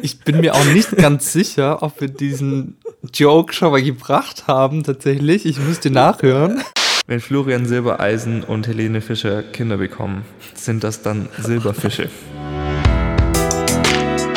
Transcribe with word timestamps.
Ich 0.00 0.20
bin 0.20 0.40
mir 0.40 0.54
auch 0.54 0.64
nicht 0.64 0.96
ganz 0.96 1.34
sicher, 1.34 1.82
ob 1.82 2.00
wir 2.00 2.08
diesen 2.08 2.78
Joke 3.12 3.52
schon 3.52 3.72
mal 3.72 3.82
gebracht 3.82 4.46
haben, 4.46 4.84
tatsächlich. 4.84 5.44
Ich 5.44 5.58
müsste 5.58 5.90
nachhören. 5.90 6.62
Wenn 7.06 7.20
Florian 7.20 7.66
Silbereisen 7.66 8.42
und 8.42 8.66
Helene 8.66 9.02
Fischer 9.02 9.42
Kinder 9.42 9.76
bekommen, 9.76 10.24
sind 10.54 10.82
das 10.82 11.02
dann 11.02 11.28
Silberfische. 11.38 12.08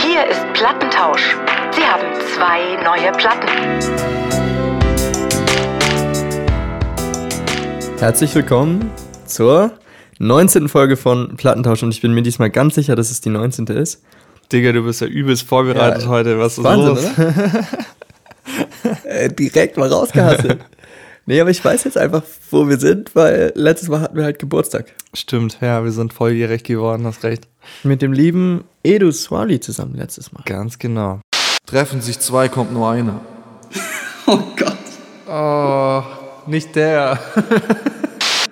Hier 0.05 0.27
ist 0.29 0.45
Plattentausch. 0.51 1.37
Sie 1.73 1.83
haben 1.83 2.03
zwei 2.35 2.75
neue 2.83 3.13
Platten. 3.13 3.47
Herzlich 7.97 8.35
willkommen 8.35 8.91
zur 9.25 9.71
19. 10.19 10.67
Folge 10.67 10.97
von 10.97 11.37
Plattentausch 11.37 11.81
und 11.81 11.93
ich 11.93 12.01
bin 12.01 12.13
mir 12.13 12.23
diesmal 12.23 12.49
ganz 12.49 12.75
sicher, 12.75 12.97
dass 12.97 13.09
es 13.09 13.21
die 13.21 13.29
19. 13.29 13.67
ist. 13.67 14.03
Digga, 14.51 14.71
du 14.71 14.83
bist 14.83 15.01
ja 15.01 15.07
übelst 15.07 15.47
vorbereitet 15.47 16.03
Ja, 16.03 16.07
heute. 16.09 16.39
Was 16.39 16.57
ist 16.57 16.63
Wahnsinn, 16.63 16.87
los? 16.87 17.05
Äh, 19.03 19.29
direkt 19.29 19.77
mal 19.77 19.91
rausgehasselt. 19.91 20.63
nee, 21.25 21.41
aber 21.41 21.49
ich 21.49 21.63
weiß 21.65 21.83
jetzt 21.85 21.97
einfach, 21.97 22.21
wo 22.51 22.67
wir 22.69 22.77
sind, 22.77 23.15
weil 23.15 23.51
letztes 23.55 23.89
Mal 23.89 24.01
hatten 24.01 24.15
wir 24.15 24.23
halt 24.23 24.37
Geburtstag. 24.37 24.93
Stimmt, 25.13 25.57
ja, 25.61 25.83
wir 25.83 25.91
sind 25.91 26.13
volljährig 26.13 26.63
geworden, 26.63 27.05
hast 27.07 27.23
recht. 27.23 27.47
Mit 27.83 28.03
dem 28.03 28.13
lieben 28.13 28.63
Edu 28.83 29.11
Swali 29.11 29.59
zusammen 29.59 29.95
letztes 29.95 30.31
Mal. 30.31 30.43
Ganz 30.45 30.77
genau. 30.77 31.21
Treffen 31.65 32.01
sich 32.01 32.19
zwei, 32.19 32.47
kommt 32.49 32.71
nur 32.73 32.89
einer. 32.89 33.21
Oh, 35.27 36.03
nicht 36.45 36.75
der. 36.75 37.19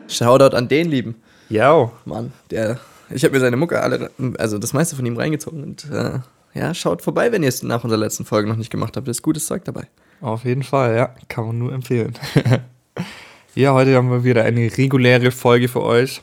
Shoutout 0.07 0.55
an 0.55 0.67
den 0.67 0.89
lieben 0.89 1.15
Ja. 1.49 1.91
Mann, 2.05 2.33
der. 2.51 2.79
Ich 3.13 3.23
habe 3.23 3.33
mir 3.33 3.39
seine 3.39 3.57
Mucke 3.57 3.81
alle, 3.81 4.11
also 4.37 4.57
das 4.57 4.73
meiste 4.73 4.95
von 4.95 5.05
ihm 5.05 5.17
reingezogen 5.17 5.63
und 5.63 5.89
äh, 5.91 6.19
ja, 6.53 6.73
schaut 6.73 7.01
vorbei, 7.01 7.31
wenn 7.31 7.43
ihr 7.43 7.49
es 7.49 7.63
nach 7.63 7.83
unserer 7.83 7.99
letzten 7.99 8.25
Folge 8.25 8.47
noch 8.47 8.57
nicht 8.57 8.69
gemacht 8.69 8.95
habt. 8.95 9.07
Da 9.07 9.11
ist 9.11 9.21
gutes 9.21 9.47
Zeug 9.47 9.63
dabei. 9.65 9.87
Auf 10.21 10.45
jeden 10.45 10.63
Fall, 10.63 10.95
ja. 10.95 11.09
Kann 11.27 11.47
man 11.47 11.57
nur 11.57 11.73
empfehlen. 11.73 12.13
ja, 13.55 13.73
heute 13.73 13.95
haben 13.95 14.09
wir 14.09 14.23
wieder 14.23 14.43
eine 14.43 14.69
reguläre 14.77 15.31
Folge 15.31 15.67
für 15.67 15.81
euch. 15.81 16.21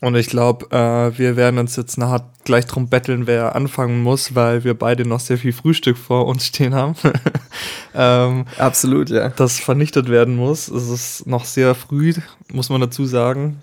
Und 0.00 0.16
ich 0.16 0.26
glaube, 0.26 0.66
äh, 0.74 1.16
wir 1.16 1.36
werden 1.36 1.58
uns 1.58 1.76
jetzt 1.76 1.96
nachher 1.96 2.28
gleich 2.44 2.66
drum 2.66 2.88
betteln, 2.88 3.26
wer 3.28 3.54
anfangen 3.54 4.02
muss, 4.02 4.34
weil 4.34 4.64
wir 4.64 4.74
beide 4.74 5.06
noch 5.06 5.20
sehr 5.20 5.38
viel 5.38 5.52
Frühstück 5.52 5.96
vor 5.96 6.26
uns 6.26 6.46
stehen 6.46 6.74
haben. 6.74 6.96
ähm, 7.94 8.46
Absolut, 8.58 9.10
ja. 9.10 9.28
das 9.28 9.60
vernichtet 9.60 10.08
werden 10.08 10.34
muss. 10.34 10.66
Es 10.66 10.88
ist 10.88 11.26
noch 11.26 11.44
sehr 11.44 11.76
früh, 11.76 12.14
muss 12.52 12.68
man 12.68 12.80
dazu 12.80 13.06
sagen. 13.06 13.62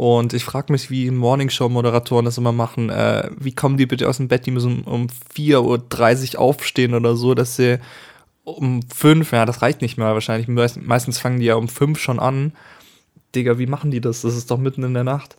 Und 0.00 0.32
ich 0.32 0.44
frage 0.44 0.72
mich, 0.72 0.90
wie 0.90 1.10
Morningshow-Moderatoren 1.10 2.24
das 2.24 2.38
immer 2.38 2.52
machen. 2.52 2.88
Äh, 2.88 3.28
wie 3.38 3.54
kommen 3.54 3.76
die 3.76 3.84
bitte 3.84 4.08
aus 4.08 4.16
dem 4.16 4.28
Bett? 4.28 4.46
Die 4.46 4.50
müssen 4.50 4.80
um 4.84 5.08
4.30 5.36 6.36
Uhr 6.36 6.40
aufstehen 6.40 6.94
oder 6.94 7.16
so, 7.16 7.34
dass 7.34 7.56
sie 7.56 7.78
um 8.44 8.80
5, 8.90 9.30
ja, 9.32 9.44
das 9.44 9.60
reicht 9.60 9.82
nicht 9.82 9.98
mal 9.98 10.14
wahrscheinlich. 10.14 10.48
Meist- 10.48 10.80
Meistens 10.82 11.18
fangen 11.18 11.38
die 11.40 11.44
ja 11.44 11.56
um 11.56 11.68
5 11.68 11.98
schon 11.98 12.18
an. 12.18 12.52
Digga, 13.34 13.58
wie 13.58 13.66
machen 13.66 13.90
die 13.90 14.00
das? 14.00 14.22
Das 14.22 14.34
ist 14.36 14.50
doch 14.50 14.56
mitten 14.56 14.84
in 14.84 14.94
der 14.94 15.04
Nacht. 15.04 15.36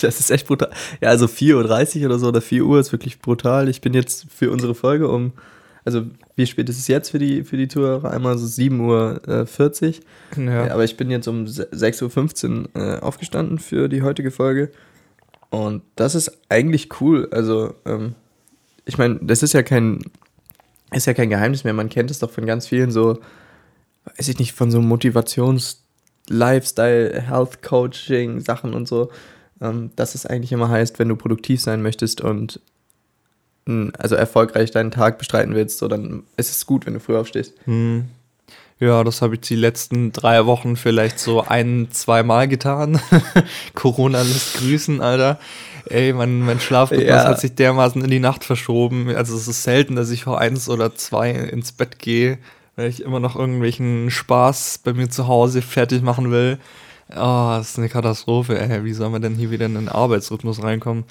Das 0.00 0.18
ist 0.20 0.30
echt 0.30 0.46
brutal. 0.46 0.70
Ja, 1.02 1.10
also 1.10 1.26
4.30 1.26 2.00
Uhr 2.00 2.06
oder 2.06 2.18
so 2.18 2.28
oder 2.28 2.40
4 2.40 2.64
Uhr 2.64 2.80
ist 2.80 2.92
wirklich 2.92 3.18
brutal. 3.20 3.68
Ich 3.68 3.82
bin 3.82 3.92
jetzt 3.92 4.24
für 4.34 4.50
unsere 4.50 4.74
Folge 4.74 5.06
um, 5.08 5.32
also 5.84 6.04
wie 6.36 6.46
spät 6.46 6.68
ist 6.68 6.78
es 6.78 6.88
jetzt 6.88 7.10
für 7.10 7.18
die, 7.18 7.44
für 7.44 7.56
die 7.56 7.68
Zuhörer? 7.68 8.10
Einmal 8.10 8.38
so 8.38 8.46
7.40 8.46 8.80
Uhr. 8.80 9.28
Äh, 9.28 9.46
40. 9.46 10.00
Ja. 10.36 10.72
Aber 10.72 10.84
ich 10.84 10.96
bin 10.96 11.10
jetzt 11.10 11.26
um 11.28 11.46
se- 11.46 11.68
6.15 11.72 12.68
Uhr 12.74 12.80
äh, 12.80 12.98
aufgestanden 13.00 13.58
für 13.58 13.88
die 13.88 14.02
heutige 14.02 14.30
Folge. 14.30 14.70
Und 15.50 15.82
das 15.96 16.14
ist 16.14 16.38
eigentlich 16.48 16.88
cool. 17.00 17.28
Also, 17.30 17.74
ähm, 17.84 18.14
ich 18.84 18.96
meine, 18.98 19.18
das 19.22 19.42
ist 19.42 19.52
ja 19.52 19.62
kein, 19.62 19.98
ist 20.92 21.06
ja 21.06 21.14
kein 21.14 21.30
Geheimnis 21.30 21.64
mehr. 21.64 21.72
Man 21.74 21.88
kennt 21.88 22.10
es 22.10 22.18
doch 22.20 22.30
von 22.30 22.46
ganz 22.46 22.66
vielen 22.66 22.90
so, 22.90 23.18
weiß 24.16 24.28
ich 24.28 24.38
nicht, 24.38 24.52
von 24.52 24.70
so 24.70 24.80
Motivations-, 24.80 25.78
Lifestyle, 26.28 27.20
Health 27.20 27.62
Coaching 27.62 28.40
Sachen 28.40 28.72
und 28.74 28.88
so. 28.88 29.10
Ähm, 29.60 29.90
dass 29.96 30.14
es 30.14 30.24
eigentlich 30.26 30.52
immer 30.52 30.68
heißt, 30.68 30.98
wenn 30.98 31.08
du 31.08 31.16
produktiv 31.16 31.60
sein 31.60 31.82
möchtest 31.82 32.20
und 32.20 32.60
also 33.66 34.14
erfolgreich 34.16 34.70
deinen 34.70 34.90
Tag 34.90 35.18
bestreiten 35.18 35.54
willst, 35.54 35.78
so 35.78 35.88
dann 35.88 36.24
ist 36.36 36.50
es 36.50 36.66
gut, 36.66 36.86
wenn 36.86 36.94
du 36.94 37.00
früh 37.00 37.16
aufstehst. 37.16 37.54
Hm. 37.64 38.06
Ja, 38.80 39.04
das 39.04 39.22
habe 39.22 39.34
ich 39.36 39.42
die 39.42 39.54
letzten 39.54 40.10
drei 40.10 40.44
Wochen 40.46 40.74
vielleicht 40.74 41.20
so 41.20 41.42
ein, 41.46 41.86
zwei 41.92 42.24
Mal 42.24 42.48
getan. 42.48 43.00
Corona 43.74 44.22
lässt 44.22 44.54
grüßen, 44.58 45.00
Alter. 45.00 45.38
Ey, 45.88 46.12
mein, 46.12 46.40
mein 46.40 46.58
Schlafrhythmus 46.58 47.06
Ja. 47.08 47.24
hat 47.28 47.38
sich 47.40 47.54
dermaßen 47.54 48.02
in 48.02 48.10
die 48.10 48.18
Nacht 48.18 48.42
verschoben. 48.42 49.08
Also 49.14 49.36
es 49.36 49.46
ist 49.46 49.62
selten, 49.62 49.94
dass 49.94 50.10
ich 50.10 50.24
vor 50.24 50.40
eins 50.40 50.68
oder 50.68 50.96
zwei 50.96 51.30
ins 51.30 51.70
Bett 51.70 52.00
gehe, 52.00 52.38
weil 52.74 52.88
ich 52.88 53.02
immer 53.02 53.20
noch 53.20 53.36
irgendwelchen 53.36 54.10
Spaß 54.10 54.80
bei 54.82 54.92
mir 54.94 55.08
zu 55.10 55.28
Hause 55.28 55.62
fertig 55.62 56.02
machen 56.02 56.32
will. 56.32 56.58
Oh, 57.14 57.54
das 57.56 57.70
ist 57.70 57.78
eine 57.78 57.88
Katastrophe, 57.88 58.58
ey. 58.58 58.84
Wie 58.84 58.92
soll 58.92 59.10
man 59.10 59.22
denn 59.22 59.34
hier 59.34 59.50
wieder 59.50 59.66
in 59.66 59.74
den 59.74 59.88
Arbeitsrhythmus 59.88 60.62
reinkommen? 60.62 61.04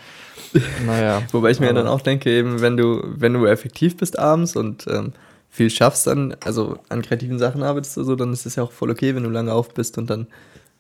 Naja. 0.85 1.21
Wobei 1.31 1.51
ich 1.51 1.59
mir 1.59 1.73
dann 1.73 1.87
auch 1.87 2.01
denke, 2.01 2.31
eben, 2.31 2.61
wenn 2.61 2.75
du, 2.77 3.03
wenn 3.05 3.33
du 3.33 3.45
effektiv 3.45 3.97
bist 3.97 4.17
abends 4.17 4.55
und 4.55 4.87
ähm, 4.87 5.13
viel 5.49 5.69
schaffst, 5.69 6.07
dann, 6.07 6.35
also 6.43 6.79
an 6.89 7.01
kreativen 7.01 7.37
Sachen 7.37 7.61
arbeitest 7.61 7.97
oder 7.97 8.05
so, 8.05 8.15
dann 8.15 8.33
ist 8.33 8.45
es 8.45 8.55
ja 8.55 8.63
auch 8.63 8.71
voll 8.71 8.89
okay, 8.89 9.15
wenn 9.15 9.23
du 9.23 9.29
lange 9.29 9.53
auf 9.53 9.73
bist 9.73 9.97
und 9.97 10.09
dann, 10.09 10.27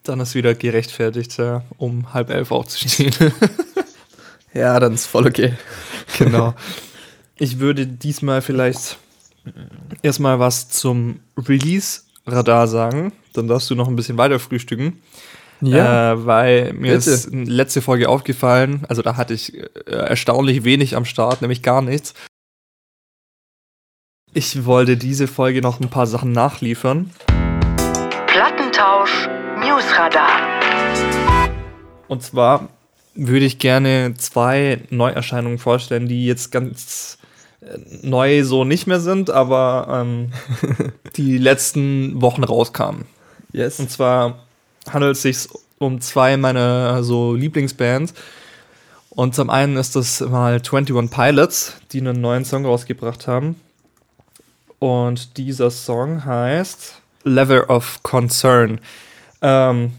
Dann 0.03 0.19
ist 0.19 0.33
wieder 0.33 0.55
gerechtfertigt, 0.55 1.37
ja, 1.37 1.63
um 1.77 2.13
halb 2.13 2.31
elf 2.31 2.51
aufzustehen. 2.51 3.13
ja, 4.53 4.79
dann 4.79 4.93
ist 4.95 5.05
voll 5.05 5.27
okay. 5.27 5.53
Genau. 6.17 6.53
Ich 7.37 7.59
würde 7.59 7.87
diesmal 7.87 8.41
vielleicht 8.41 8.97
erstmal 10.01 10.39
was 10.39 10.69
zum 10.69 11.19
Release-Radar 11.37 12.67
sagen. 12.67 13.13
Dann 13.33 13.47
darfst 13.47 13.69
du 13.69 13.75
noch 13.75 13.87
ein 13.87 13.95
bisschen 13.95 14.17
weiter 14.17 14.39
frühstücken. 14.39 15.01
Äh, 15.63 16.25
weil 16.25 16.73
mir 16.73 16.95
Bitte. 16.95 17.11
ist 17.11 17.29
letzte 17.31 17.81
Folge 17.81 18.09
aufgefallen, 18.09 18.83
also 18.89 19.01
da 19.01 19.15
hatte 19.15 19.33
ich 19.33 19.55
äh, 19.55 19.65
erstaunlich 19.85 20.63
wenig 20.63 20.95
am 20.95 21.05
Start, 21.05 21.41
nämlich 21.41 21.61
gar 21.61 21.81
nichts. 21.81 22.13
Ich 24.33 24.65
wollte 24.65 24.97
diese 24.97 25.27
Folge 25.27 25.61
noch 25.61 25.79
ein 25.79 25.89
paar 25.89 26.07
Sachen 26.07 26.31
nachliefern. 26.31 27.11
Plattentausch 28.27 29.27
Newsradar. 29.59 30.29
Und 32.07 32.23
zwar 32.23 32.69
würde 33.13 33.45
ich 33.45 33.59
gerne 33.59 34.13
zwei 34.17 34.81
Neuerscheinungen 34.89 35.59
vorstellen, 35.59 36.07
die 36.07 36.25
jetzt 36.25 36.51
ganz 36.51 37.19
äh, 37.61 37.77
neu 38.01 38.43
so 38.43 38.63
nicht 38.63 38.87
mehr 38.87 38.99
sind, 38.99 39.29
aber 39.29 39.87
ähm, 40.01 40.31
die 41.15 41.37
letzten 41.37 42.21
Wochen 42.21 42.43
rauskamen. 42.43 43.05
yes. 43.51 43.79
Und 43.79 43.91
zwar 43.91 44.39
handelt 44.89 45.15
es 45.15 45.21
sich 45.21 45.47
um 45.77 45.99
zwei 45.99 46.37
meiner 46.37 47.03
so 47.03 47.33
Lieblingsbands. 47.33 48.13
Und 49.09 49.35
zum 49.35 49.49
einen 49.49 49.75
ist 49.75 49.95
das 49.95 50.21
mal 50.21 50.53
21 50.53 51.11
Pilots, 51.11 51.75
die 51.91 51.99
einen 51.99 52.21
neuen 52.21 52.45
Song 52.45 52.65
rausgebracht 52.65 53.27
haben. 53.27 53.55
Und 54.79 55.37
dieser 55.37 55.69
Song 55.69 56.23
heißt 56.23 57.01
Level 57.23 57.61
of 57.65 58.01
Concern. 58.03 58.79
Ähm, 59.41 59.91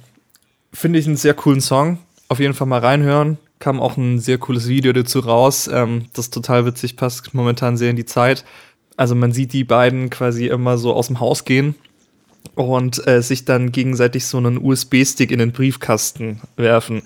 Finde 0.72 0.99
ich 0.99 1.06
einen 1.06 1.16
sehr 1.16 1.34
coolen 1.34 1.60
Song. 1.60 1.99
Auf 2.28 2.41
jeden 2.41 2.54
Fall 2.54 2.66
mal 2.66 2.81
reinhören. 2.81 3.37
Kam 3.59 3.81
auch 3.81 3.97
ein 3.97 4.19
sehr 4.19 4.38
cooles 4.38 4.66
Video 4.66 4.93
dazu 4.93 5.20
raus. 5.20 5.69
Ähm, 5.70 6.06
das 6.14 6.31
total 6.31 6.64
witzig, 6.64 6.97
passt 6.97 7.34
momentan 7.34 7.76
sehr 7.76 7.91
in 7.91 7.97
die 7.97 8.06
Zeit. 8.06 8.44
Also 8.97 9.14
man 9.14 9.32
sieht 9.32 9.53
die 9.53 9.64
beiden 9.64 10.10
quasi 10.10 10.47
immer 10.47 10.78
so 10.78 10.94
aus 10.94 11.09
dem 11.09 11.20
Haus 11.20 11.44
gehen 11.44 11.75
und 12.54 13.06
äh, 13.06 13.22
sich 13.22 13.44
dann 13.44 13.72
gegenseitig 13.72 14.26
so 14.26 14.38
einen 14.38 14.58
USB-Stick 14.58 15.30
in 15.30 15.38
den 15.38 15.52
Briefkasten 15.52 16.40
werfen. 16.56 17.02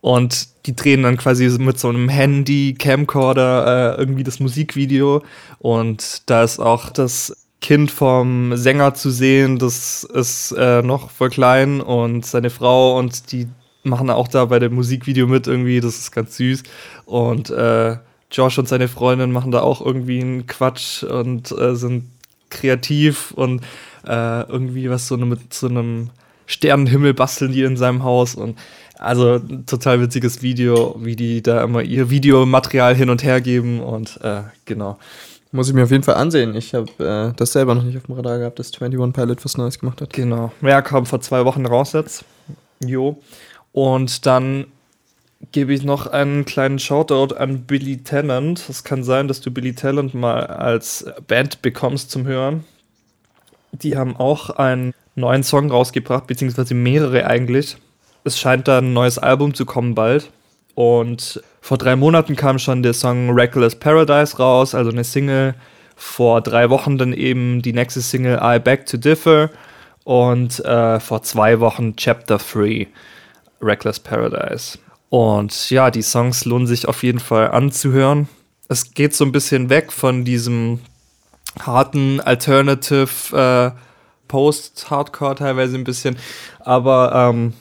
Und 0.00 0.48
die 0.66 0.76
drehen 0.76 1.02
dann 1.02 1.16
quasi 1.16 1.48
mit 1.58 1.78
so 1.78 1.88
einem 1.88 2.08
Handy-Camcorder 2.08 3.96
äh, 3.96 4.00
irgendwie 4.00 4.24
das 4.24 4.40
Musikvideo. 4.40 5.22
Und 5.58 6.22
da 6.30 6.42
ist 6.42 6.58
auch 6.58 6.90
das 6.90 7.36
Kind 7.60 7.90
vom 7.90 8.56
Sänger 8.56 8.94
zu 8.94 9.10
sehen, 9.10 9.58
das 9.58 10.04
ist 10.04 10.52
äh, 10.52 10.82
noch 10.82 11.10
voll 11.10 11.30
klein 11.30 11.80
und 11.80 12.24
seine 12.24 12.50
Frau 12.50 12.98
und 12.98 13.32
die 13.32 13.48
machen 13.82 14.10
auch 14.10 14.28
da 14.28 14.44
bei 14.44 14.58
dem 14.58 14.74
Musikvideo 14.74 15.26
mit 15.26 15.46
irgendwie, 15.46 15.80
das 15.80 15.98
ist 15.98 16.12
ganz 16.12 16.36
süß. 16.36 16.62
Und 17.06 17.50
äh, 17.50 17.96
Josh 18.30 18.58
und 18.58 18.68
seine 18.68 18.88
Freundin 18.88 19.32
machen 19.32 19.52
da 19.52 19.62
auch 19.62 19.84
irgendwie 19.84 20.20
einen 20.20 20.46
Quatsch 20.46 21.02
und 21.02 21.50
äh, 21.52 21.74
sind 21.74 22.10
kreativ 22.50 23.32
und 23.32 23.62
äh, 24.06 24.42
irgendwie 24.42 24.90
was 24.90 25.08
so 25.08 25.16
mit 25.16 25.52
so 25.52 25.68
einem 25.68 26.10
Sternenhimmel 26.46 27.14
basteln 27.14 27.52
die 27.52 27.62
in 27.62 27.76
seinem 27.76 28.04
Haus 28.04 28.34
und 28.34 28.56
also 28.98 29.34
ein 29.34 29.66
total 29.66 30.00
witziges 30.00 30.42
Video, 30.42 30.96
wie 30.98 31.16
die 31.16 31.42
da 31.42 31.62
immer 31.62 31.82
ihr 31.82 32.08
Videomaterial 32.08 32.94
hin 32.94 33.10
und 33.10 33.22
her 33.22 33.40
geben 33.40 33.80
und 33.80 34.18
äh, 34.22 34.42
genau. 34.64 34.98
Muss 35.52 35.68
ich 35.68 35.74
mir 35.74 35.84
auf 35.84 35.90
jeden 35.90 36.02
Fall 36.02 36.16
ansehen. 36.16 36.54
Ich 36.54 36.74
habe 36.74 36.90
äh, 36.98 37.36
das 37.36 37.52
selber 37.52 37.74
noch 37.74 37.82
nicht 37.82 37.96
auf 37.96 38.04
dem 38.04 38.14
Radar 38.14 38.38
gehabt, 38.38 38.58
dass 38.58 38.72
21 38.72 39.14
Pilot 39.14 39.44
was 39.44 39.56
Neues 39.56 39.78
gemacht 39.78 40.00
hat. 40.00 40.12
Genau. 40.12 40.52
Ja, 40.60 40.82
kam 40.82 41.06
vor 41.06 41.20
zwei 41.20 41.44
Wochen 41.44 41.64
raus 41.66 41.92
jetzt. 41.92 42.24
Jo. 42.84 43.22
Und 43.72 44.26
dann 44.26 44.66
gebe 45.52 45.72
ich 45.72 45.84
noch 45.84 46.06
einen 46.06 46.44
kleinen 46.44 46.78
Shoutout 46.78 47.34
an 47.34 47.62
Billy 47.62 47.98
Tennant. 47.98 48.68
Es 48.68 48.84
kann 48.84 49.04
sein, 49.04 49.28
dass 49.28 49.40
du 49.40 49.50
Billy 49.50 49.74
Tennant 49.74 50.14
mal 50.14 50.46
als 50.46 51.06
Band 51.26 51.62
bekommst 51.62 52.10
zum 52.10 52.26
Hören. 52.26 52.64
Die 53.82 53.96
haben 53.96 54.16
auch 54.16 54.50
einen 54.50 54.94
neuen 55.14 55.42
Song 55.42 55.70
rausgebracht, 55.70 56.26
beziehungsweise 56.26 56.74
mehrere 56.74 57.26
eigentlich. 57.26 57.76
Es 58.24 58.38
scheint 58.38 58.68
da 58.68 58.78
ein 58.78 58.92
neues 58.92 59.18
Album 59.18 59.54
zu 59.54 59.64
kommen 59.64 59.94
bald. 59.94 60.30
Und 60.74 61.42
vor 61.60 61.78
drei 61.78 61.96
Monaten 61.96 62.36
kam 62.36 62.58
schon 62.58 62.82
der 62.82 62.92
Song 62.92 63.30
Reckless 63.30 63.76
Paradise 63.76 64.36
raus, 64.36 64.74
also 64.74 64.90
eine 64.90 65.04
Single. 65.04 65.54
Vor 65.96 66.42
drei 66.42 66.68
Wochen 66.68 66.98
dann 66.98 67.14
eben 67.14 67.62
die 67.62 67.72
nächste 67.72 68.02
Single 68.02 68.38
I 68.42 68.58
Beg 68.58 68.86
to 68.86 68.96
Differ. 68.96 69.50
Und 70.04 70.64
äh, 70.64 71.00
vor 71.00 71.22
zwei 71.22 71.58
Wochen 71.60 71.96
Chapter 71.96 72.38
3, 72.38 72.86
Reckless 73.60 73.98
Paradise. 73.98 74.78
Und 75.08 75.70
ja, 75.70 75.90
die 75.90 76.02
Songs 76.02 76.44
lohnen 76.44 76.66
sich 76.66 76.86
auf 76.86 77.02
jeden 77.02 77.20
Fall 77.20 77.50
anzuhören. 77.50 78.28
Es 78.68 78.92
geht 78.92 79.14
so 79.14 79.24
ein 79.24 79.32
bisschen 79.32 79.70
weg 79.70 79.92
von 79.92 80.24
diesem 80.24 80.80
harten 81.60 82.20
Alternative 82.20 83.72
äh, 83.74 83.80
Post-Hardcore 84.28 85.36
teilweise 85.36 85.76
ein 85.76 85.84
bisschen, 85.84 86.16
aber 86.60 87.30
ähm, 87.30 87.52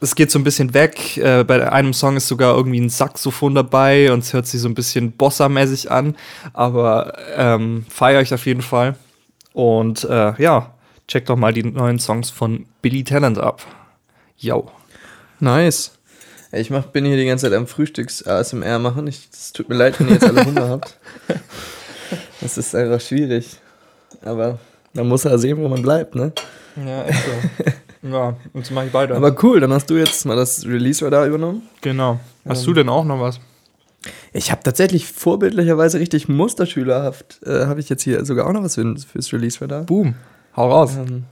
es 0.00 0.14
geht 0.14 0.30
so 0.30 0.38
ein 0.38 0.44
bisschen 0.44 0.74
weg. 0.74 1.16
Äh, 1.16 1.44
bei 1.44 1.70
einem 1.70 1.92
Song 1.92 2.16
ist 2.16 2.28
sogar 2.28 2.56
irgendwie 2.56 2.80
ein 2.80 2.88
Saxophon 2.88 3.54
dabei 3.54 4.12
und 4.12 4.20
es 4.20 4.32
hört 4.32 4.46
sich 4.46 4.60
so 4.60 4.68
ein 4.68 4.74
bisschen 4.74 5.12
Bossa-mäßig 5.12 5.90
an, 5.90 6.16
aber 6.52 7.16
ähm, 7.36 7.84
feiere 7.88 8.22
ich 8.22 8.34
auf 8.34 8.46
jeden 8.46 8.62
Fall. 8.62 8.96
Und 9.52 10.04
äh, 10.04 10.40
ja, 10.42 10.74
check 11.06 11.26
doch 11.26 11.36
mal 11.36 11.52
die 11.52 11.64
neuen 11.64 11.98
Songs 11.98 12.30
von 12.30 12.66
Billy 12.82 13.04
Talent 13.04 13.38
ab. 13.38 13.62
Yo. 14.38 14.70
Nice. 15.38 15.92
Ich 16.52 16.70
mach, 16.70 16.86
bin 16.86 17.04
hier 17.04 17.16
die 17.16 17.26
ganze 17.26 17.46
Zeit 17.46 17.56
am 17.56 17.66
Frühstücks-ASMR 17.66 18.78
machen. 18.80 19.06
Es 19.06 19.52
tut 19.52 19.68
mir 19.68 19.76
leid, 19.76 20.00
wenn 20.00 20.08
ihr 20.08 20.14
jetzt 20.14 20.24
alle 20.24 20.44
Hunger 20.44 20.68
habt. 20.68 20.98
Das 22.40 22.58
ist 22.58 22.74
einfach 22.74 23.00
schwierig. 23.00 23.58
Aber 24.22 24.58
man 24.92 25.08
muss 25.08 25.24
ja 25.24 25.36
sehen, 25.38 25.58
wo 25.58 25.68
man 25.68 25.82
bleibt, 25.82 26.14
ne? 26.14 26.32
Ja, 26.76 27.04
echt 27.04 27.24
so. 27.24 28.08
ja, 28.08 28.36
und 28.52 28.66
so 28.66 28.74
mache 28.74 28.86
ich 28.86 28.92
beide. 28.92 29.14
Aber 29.16 29.36
cool, 29.42 29.60
dann 29.60 29.72
hast 29.72 29.88
du 29.90 29.96
jetzt 29.96 30.24
mal 30.24 30.36
das 30.36 30.64
Release-Radar 30.64 31.26
übernommen. 31.26 31.62
genau. 31.80 32.18
Hast 32.48 32.66
du 32.66 32.72
denn 32.72 32.88
auch 32.88 33.04
noch 33.04 33.20
was? 33.20 33.38
Ich 34.32 34.50
habe 34.50 34.62
tatsächlich 34.62 35.06
vorbildlicherweise 35.06 36.00
richtig 36.00 36.28
musterschülerhaft, 36.28 37.40
äh, 37.44 37.66
habe 37.66 37.80
ich 37.80 37.88
jetzt 37.88 38.02
hier 38.02 38.24
sogar 38.24 38.46
auch 38.46 38.52
noch 38.52 38.62
was 38.62 38.76
für, 38.76 38.96
fürs 38.96 39.32
Release-Radar. 39.32 39.82
Boom. 39.84 40.14
Hau 40.56 40.70
raus. 40.70 40.96
Ähm, 40.96 41.24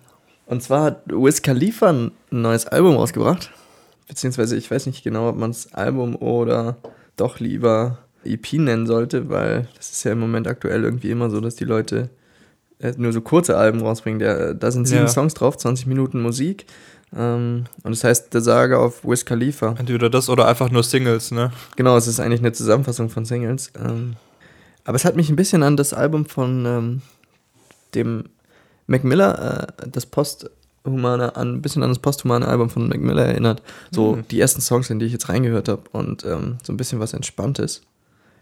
und 0.47 0.63
zwar 0.63 0.85
hat 0.85 1.03
Wiz 1.07 1.43
Khalifa 1.43 1.89
ein 1.91 2.11
neues 2.31 2.67
Album 2.67 2.97
rausgebracht. 2.97 3.51
Beziehungsweise 4.07 4.57
ich 4.57 4.71
weiß 4.71 4.87
nicht 4.87 5.05
genau, 5.05 5.29
ob 5.29 5.37
man 5.37 5.51
es 5.51 5.73
Album 5.75 6.17
oder 6.17 6.77
doch 7.17 7.41
lieber 7.41 7.99
EP 8.25 8.55
nennen 8.55 8.87
sollte, 8.87 9.29
weil 9.29 9.69
das 9.77 9.91
ist 9.91 10.05
ja 10.05 10.13
im 10.13 10.21
Moment 10.21 10.47
aktuell 10.47 10.85
irgendwie 10.85 11.11
immer 11.11 11.31
so, 11.31 11.41
dass 11.41 11.55
die 11.57 11.65
Leute 11.65 12.11
äh, 12.81 12.93
nur 12.97 13.13
so 13.13 13.21
kurze 13.21 13.57
Alben 13.57 13.81
rausbringen. 13.81 14.19
Der, 14.19 14.55
da 14.55 14.71
sind 14.71 14.87
sieben 14.87 15.03
Ja. 15.03 15.09
Songs 15.09 15.35
drauf, 15.35 15.57
20 15.57 15.87
Minuten 15.87 16.21
Musik. 16.23 16.67
Ähm, 17.17 17.65
und 17.85 17.91
das 17.93 18.05
heißt 18.05 18.35
Der 18.35 18.41
Sage 18.41 18.79
auf 18.79 19.05
Wiz 19.05 19.25
Khalifa. 19.25 19.75
Entweder 19.79 20.11
das 20.11 20.29
oder 20.29 20.47
einfach 20.47 20.71
nur 20.71 20.83
Singles, 20.83 21.31
ne? 21.31 21.53
Genau, 21.77 21.97
es 21.97 22.07
ist 22.07 22.21
eigentlich 22.21 22.41
eine 22.41 22.53
Zusammenfassung 22.53 23.09
von 23.09 23.25
Singles. 23.25 23.73
Ähm, 23.83 24.15
aber 24.85 24.97
es 24.97 25.05
hat 25.05 25.17
mich 25.17 25.31
ein 25.31 25.37
bisschen 25.37 25.63
an 25.63 25.77
das 25.77 25.93
Album 25.95 26.27
von 26.27 26.65
ähm, 26.67 27.03
dem 27.95 28.25
Mac 28.87 29.05
Miller, 29.05 29.69
äh, 29.83 29.89
das 29.91 30.07
Posthumane, 30.07 31.35
an, 31.37 31.55
ein 31.57 31.63
bisschen 31.63 31.83
an 31.83 31.89
das 31.91 31.99
posthumane 31.99 32.47
Album 32.47 32.69
von 32.71 32.89
Mac 32.89 32.99
Miller 33.01 33.25
erinnert. 33.27 33.63
So 33.91 34.17
Mhm. 34.17 34.29
die 34.31 34.41
ersten 34.41 34.61
Songs, 34.61 34.91
in 34.91 34.99
die 34.99 35.07
ich 35.07 35.13
jetzt 35.13 35.29
reingehört 35.29 35.69
habe 35.69 35.83
und 35.93 36.25
ähm, 36.25 36.59
so 36.63 36.73
ein 36.73 36.77
bisschen 36.77 37.01
was 37.01 37.13
Entspanntes. 37.15 37.83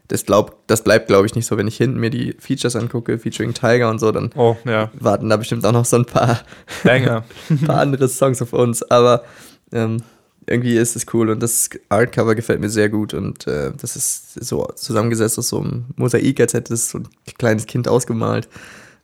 Das, 0.09 0.25
glaub, 0.25 0.67
das 0.67 0.83
bleibt, 0.85 1.09
glaube 1.09 1.27
ich, 1.27 1.35
nicht 1.35 1.47
so, 1.47 1.57
wenn 1.57 1.67
ich 1.69 1.77
hinten 1.77 1.99
mir 1.99 2.11
die 2.11 2.35
Features 2.39 2.77
angucke, 2.77 3.19
featuring 3.19 3.55
Tiger 3.55 3.91
und 3.91 3.99
so, 3.99 4.13
dann 4.13 4.31
Oh, 4.37 4.57
ja. 4.65 4.91
warten 4.95 5.29
da 5.29 5.37
bestimmt 5.37 5.65
auch 5.67 5.73
noch 5.73 5.85
so 5.85 5.97
ein 5.97 6.05
paar 6.05 6.41
Banger. 6.85 7.25
paar 7.67 7.81
andere 7.81 8.09
Songs 8.09 8.41
auf 8.43 8.53
uns, 8.53 8.83
aber 8.85 9.25
ähm, 9.73 10.03
irgendwie 10.47 10.77
ist 10.77 10.95
es 10.95 11.07
cool 11.13 11.29
und 11.31 11.43
das 11.43 11.71
Artcover 11.89 12.37
gefällt 12.37 12.61
mir 12.61 12.69
sehr 12.71 12.89
gut 12.89 13.15
und 13.15 13.49
äh, 13.49 13.73
das 13.81 13.97
ist 13.97 14.35
so 14.45 14.65
zusammengesetzt 14.77 15.39
aus 15.41 15.49
so 15.49 15.61
einem 15.61 15.87
Mosaik, 15.97 16.39
als 16.41 16.55
hätte 16.55 16.75
es 16.75 16.91
so 16.91 16.99
ein 16.99 17.09
kleines 17.37 17.67
Kind 17.67 17.89
ausgemalt. 17.89 18.49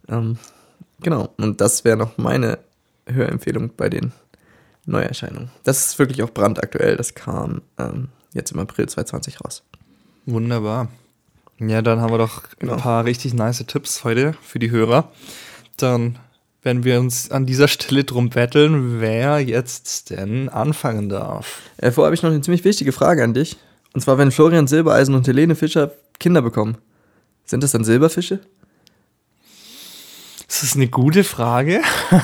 Ähm, 0.08 0.36
genau, 1.00 1.30
und 1.38 1.60
das 1.60 1.84
wäre 1.84 1.96
noch 1.96 2.16
meine 2.16 2.58
Hörempfehlung 3.06 3.72
bei 3.76 3.88
den 3.88 4.12
Neuerscheinungen. 4.86 5.50
Das 5.64 5.84
ist 5.86 5.98
wirklich 5.98 6.22
auch 6.22 6.30
brandaktuell, 6.30 6.96
das 6.96 7.14
kam 7.14 7.62
ähm, 7.78 8.08
jetzt 8.34 8.52
im 8.52 8.60
April 8.60 8.88
2020 8.88 9.44
raus. 9.44 9.64
Wunderbar. 10.26 10.88
Ja, 11.58 11.82
dann 11.82 12.00
haben 12.00 12.12
wir 12.12 12.18
doch 12.18 12.42
Genau. 12.58 12.74
ein 12.74 12.78
paar 12.80 13.04
richtig 13.04 13.34
nice 13.34 13.64
Tipps 13.66 14.04
heute 14.04 14.34
für 14.42 14.58
die 14.58 14.70
Hörer. 14.70 15.10
Dann 15.76 16.18
werden 16.62 16.84
wir 16.84 17.00
uns 17.00 17.30
an 17.30 17.46
dieser 17.46 17.68
Stelle 17.68 18.04
drum 18.04 18.30
betteln, 18.30 19.00
wer 19.00 19.40
jetzt 19.40 20.10
denn 20.10 20.48
anfangen 20.48 21.08
darf. 21.08 21.60
Äh, 21.76 21.90
vorher 21.90 22.06
habe 22.06 22.14
ich 22.14 22.22
noch 22.22 22.30
eine 22.30 22.40
ziemlich 22.40 22.64
wichtige 22.64 22.92
Frage 22.92 23.22
an 23.24 23.34
dich. 23.34 23.56
Und 23.94 24.00
zwar, 24.00 24.16
wenn 24.18 24.30
Florian 24.30 24.66
Silbereisen 24.68 25.14
und 25.14 25.26
Helene 25.26 25.54
Fischer 25.54 25.92
Kinder 26.18 26.40
bekommen, 26.42 26.78
sind 27.44 27.62
das 27.62 27.72
dann 27.72 27.84
Silberfische? 27.84 28.40
Das 30.52 30.62
ist 30.62 30.76
eine 30.76 30.86
gute 30.86 31.24
Frage. 31.24 31.80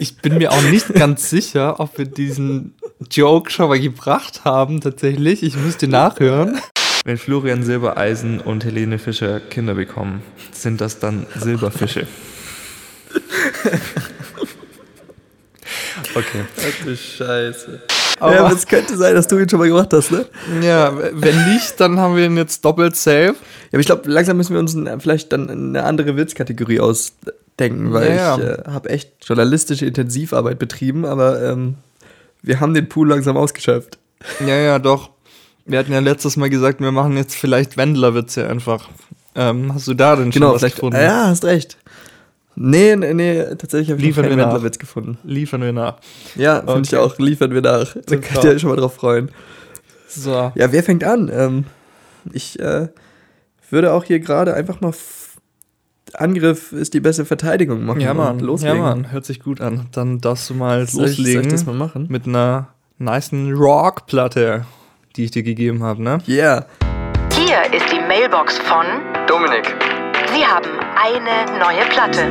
ich 0.00 0.16
bin 0.16 0.38
mir 0.38 0.50
auch 0.50 0.62
nicht 0.62 0.92
ganz 0.92 1.30
sicher, 1.30 1.78
ob 1.78 1.98
wir 1.98 2.04
diesen 2.04 2.74
Joke 3.08 3.48
schon 3.48 3.68
mal 3.68 3.78
gebracht 3.78 4.44
haben, 4.44 4.80
tatsächlich. 4.80 5.44
Ich 5.44 5.54
müsste 5.54 5.86
nachhören. 5.86 6.60
Wenn 7.04 7.16
Florian 7.16 7.62
Silbereisen 7.62 8.40
und 8.40 8.64
Helene 8.64 8.98
Fischer 8.98 9.38
Kinder 9.38 9.74
bekommen, 9.74 10.22
sind 10.50 10.80
das 10.80 10.98
dann 10.98 11.26
Silberfische? 11.36 12.08
Okay. 16.14 16.44
Ach 16.56 16.84
du 16.84 16.96
Scheiße. 16.96 17.82
Aber- 18.20 18.34
ja, 18.34 18.44
aber 18.44 18.54
es 18.54 18.66
könnte 18.66 18.96
sein, 18.96 19.14
dass 19.14 19.26
du 19.28 19.38
ihn 19.38 19.48
schon 19.48 19.58
mal 19.58 19.68
gemacht 19.68 19.92
hast, 19.92 20.12
ne? 20.12 20.26
Ja, 20.62 20.92
wenn 21.12 21.52
nicht, 21.54 21.80
dann 21.80 21.98
haben 21.98 22.16
wir 22.16 22.24
ihn 22.26 22.36
jetzt 22.36 22.64
doppelt 22.64 22.94
safe. 22.96 23.34
Ja, 23.34 23.34
aber 23.72 23.80
ich 23.80 23.86
glaube, 23.86 24.08
langsam 24.10 24.36
müssen 24.36 24.52
wir 24.52 24.60
uns 24.60 24.76
vielleicht 25.02 25.32
dann 25.32 25.50
eine 25.50 25.84
andere 25.84 26.16
Witzkategorie 26.16 26.80
ausdenken, 26.80 27.92
weil 27.92 28.14
Ja, 28.14 28.36
ich 28.36 28.42
ja. 28.44 28.54
äh, 28.54 28.62
habe 28.70 28.88
echt 28.90 29.12
journalistische 29.26 29.86
Intensivarbeit 29.86 30.58
betrieben, 30.58 31.04
aber 31.04 31.42
ähm, 31.42 31.74
wir 32.42 32.60
haben 32.60 32.74
den 32.74 32.88
Pool 32.88 33.08
langsam 33.08 33.36
ausgeschöpft. 33.36 33.98
Ja, 34.46 34.54
ja, 34.56 34.78
doch. 34.78 35.10
Wir 35.66 35.78
hatten 35.78 35.92
ja 35.92 35.98
letztes 36.00 36.36
Mal 36.36 36.50
gesagt, 36.50 36.80
wir 36.80 36.90
machen 36.92 37.16
jetzt 37.16 37.34
vielleicht 37.34 37.76
Wendler-Witze 37.76 38.48
einfach. 38.48 38.88
Ähm, 39.34 39.72
hast 39.72 39.86
du 39.86 39.94
da 39.94 40.16
denn 40.16 40.32
schon 40.32 40.40
Genau, 40.42 40.54
was 40.54 40.62
gefunden? 40.62 40.96
Ja, 41.00 41.26
hast 41.28 41.44
recht. 41.44 41.76
Nee, 42.56 42.96
nee, 42.96 43.14
nee 43.14 43.44
tatsächlich 43.56 43.90
habe 43.90 44.00
ich 44.00 44.02
noch 44.02 44.08
Liefern 44.08 44.24
keinen 44.24 44.30
wir 44.30 44.44
nach. 44.44 44.52
Wendlerwitz 44.52 44.78
gefunden. 44.78 45.18
Liefern 45.24 45.62
wir 45.62 45.72
nach. 45.72 45.96
Ja, 46.36 46.60
finde 46.60 46.80
ich 46.82 46.94
Okay. 46.94 46.96
auch. 46.96 47.18
Liefern 47.18 47.52
wir 47.54 47.62
nach. 47.62 47.94
Da 47.94 48.00
Super. 48.06 48.16
könnt 48.18 48.44
ihr 48.44 48.50
euch 48.50 48.60
schon 48.60 48.70
mal 48.70 48.76
drauf 48.76 48.94
freuen. 48.94 49.30
So. 50.08 50.52
Ja, 50.54 50.72
wer 50.72 50.82
fängt 50.82 51.04
an? 51.04 51.30
Ähm, 51.32 51.64
ich 52.32 52.58
äh, 52.60 52.88
würde 53.70 53.92
auch 53.92 54.04
hier 54.04 54.20
gerade 54.20 54.54
einfach 54.54 54.80
mal 54.80 54.92
Angriff 56.14 56.72
ist 56.72 56.92
die 56.94 57.00
beste 57.00 57.24
Verteidigung 57.24 57.84
machen. 57.84 58.00
Ja, 58.00 58.10
und 58.10 58.16
Mann. 58.16 58.40
Loslegen. 58.40 58.76
Ja, 58.78 58.82
Mann. 58.82 59.12
Hört 59.12 59.24
sich 59.24 59.40
gut 59.40 59.60
an. 59.60 59.86
Dann 59.92 60.20
darfst 60.20 60.50
du 60.50 60.54
mal 60.54 60.82
ich, 60.84 60.92
loslegen 60.92 61.42
ich 61.42 61.48
das 61.52 61.66
mal 61.66 61.74
machen? 61.74 62.06
mit 62.08 62.26
einer 62.26 62.68
nicen 62.98 63.54
Rock-Platte, 63.54 64.66
die 65.16 65.24
ich 65.24 65.30
dir 65.30 65.42
gegeben 65.44 65.82
habe, 65.84 66.02
ne? 66.02 66.18
Yeah. 66.26 66.66
Hier 67.32 67.62
ist 67.72 67.86
die 67.92 68.00
Mailbox 68.00 68.58
von 68.58 68.84
Dominik. 69.28 69.74
Sie 70.34 70.44
haben 70.44 70.68
eine 71.02 71.58
neue 71.58 71.88
Platte. 71.88 72.28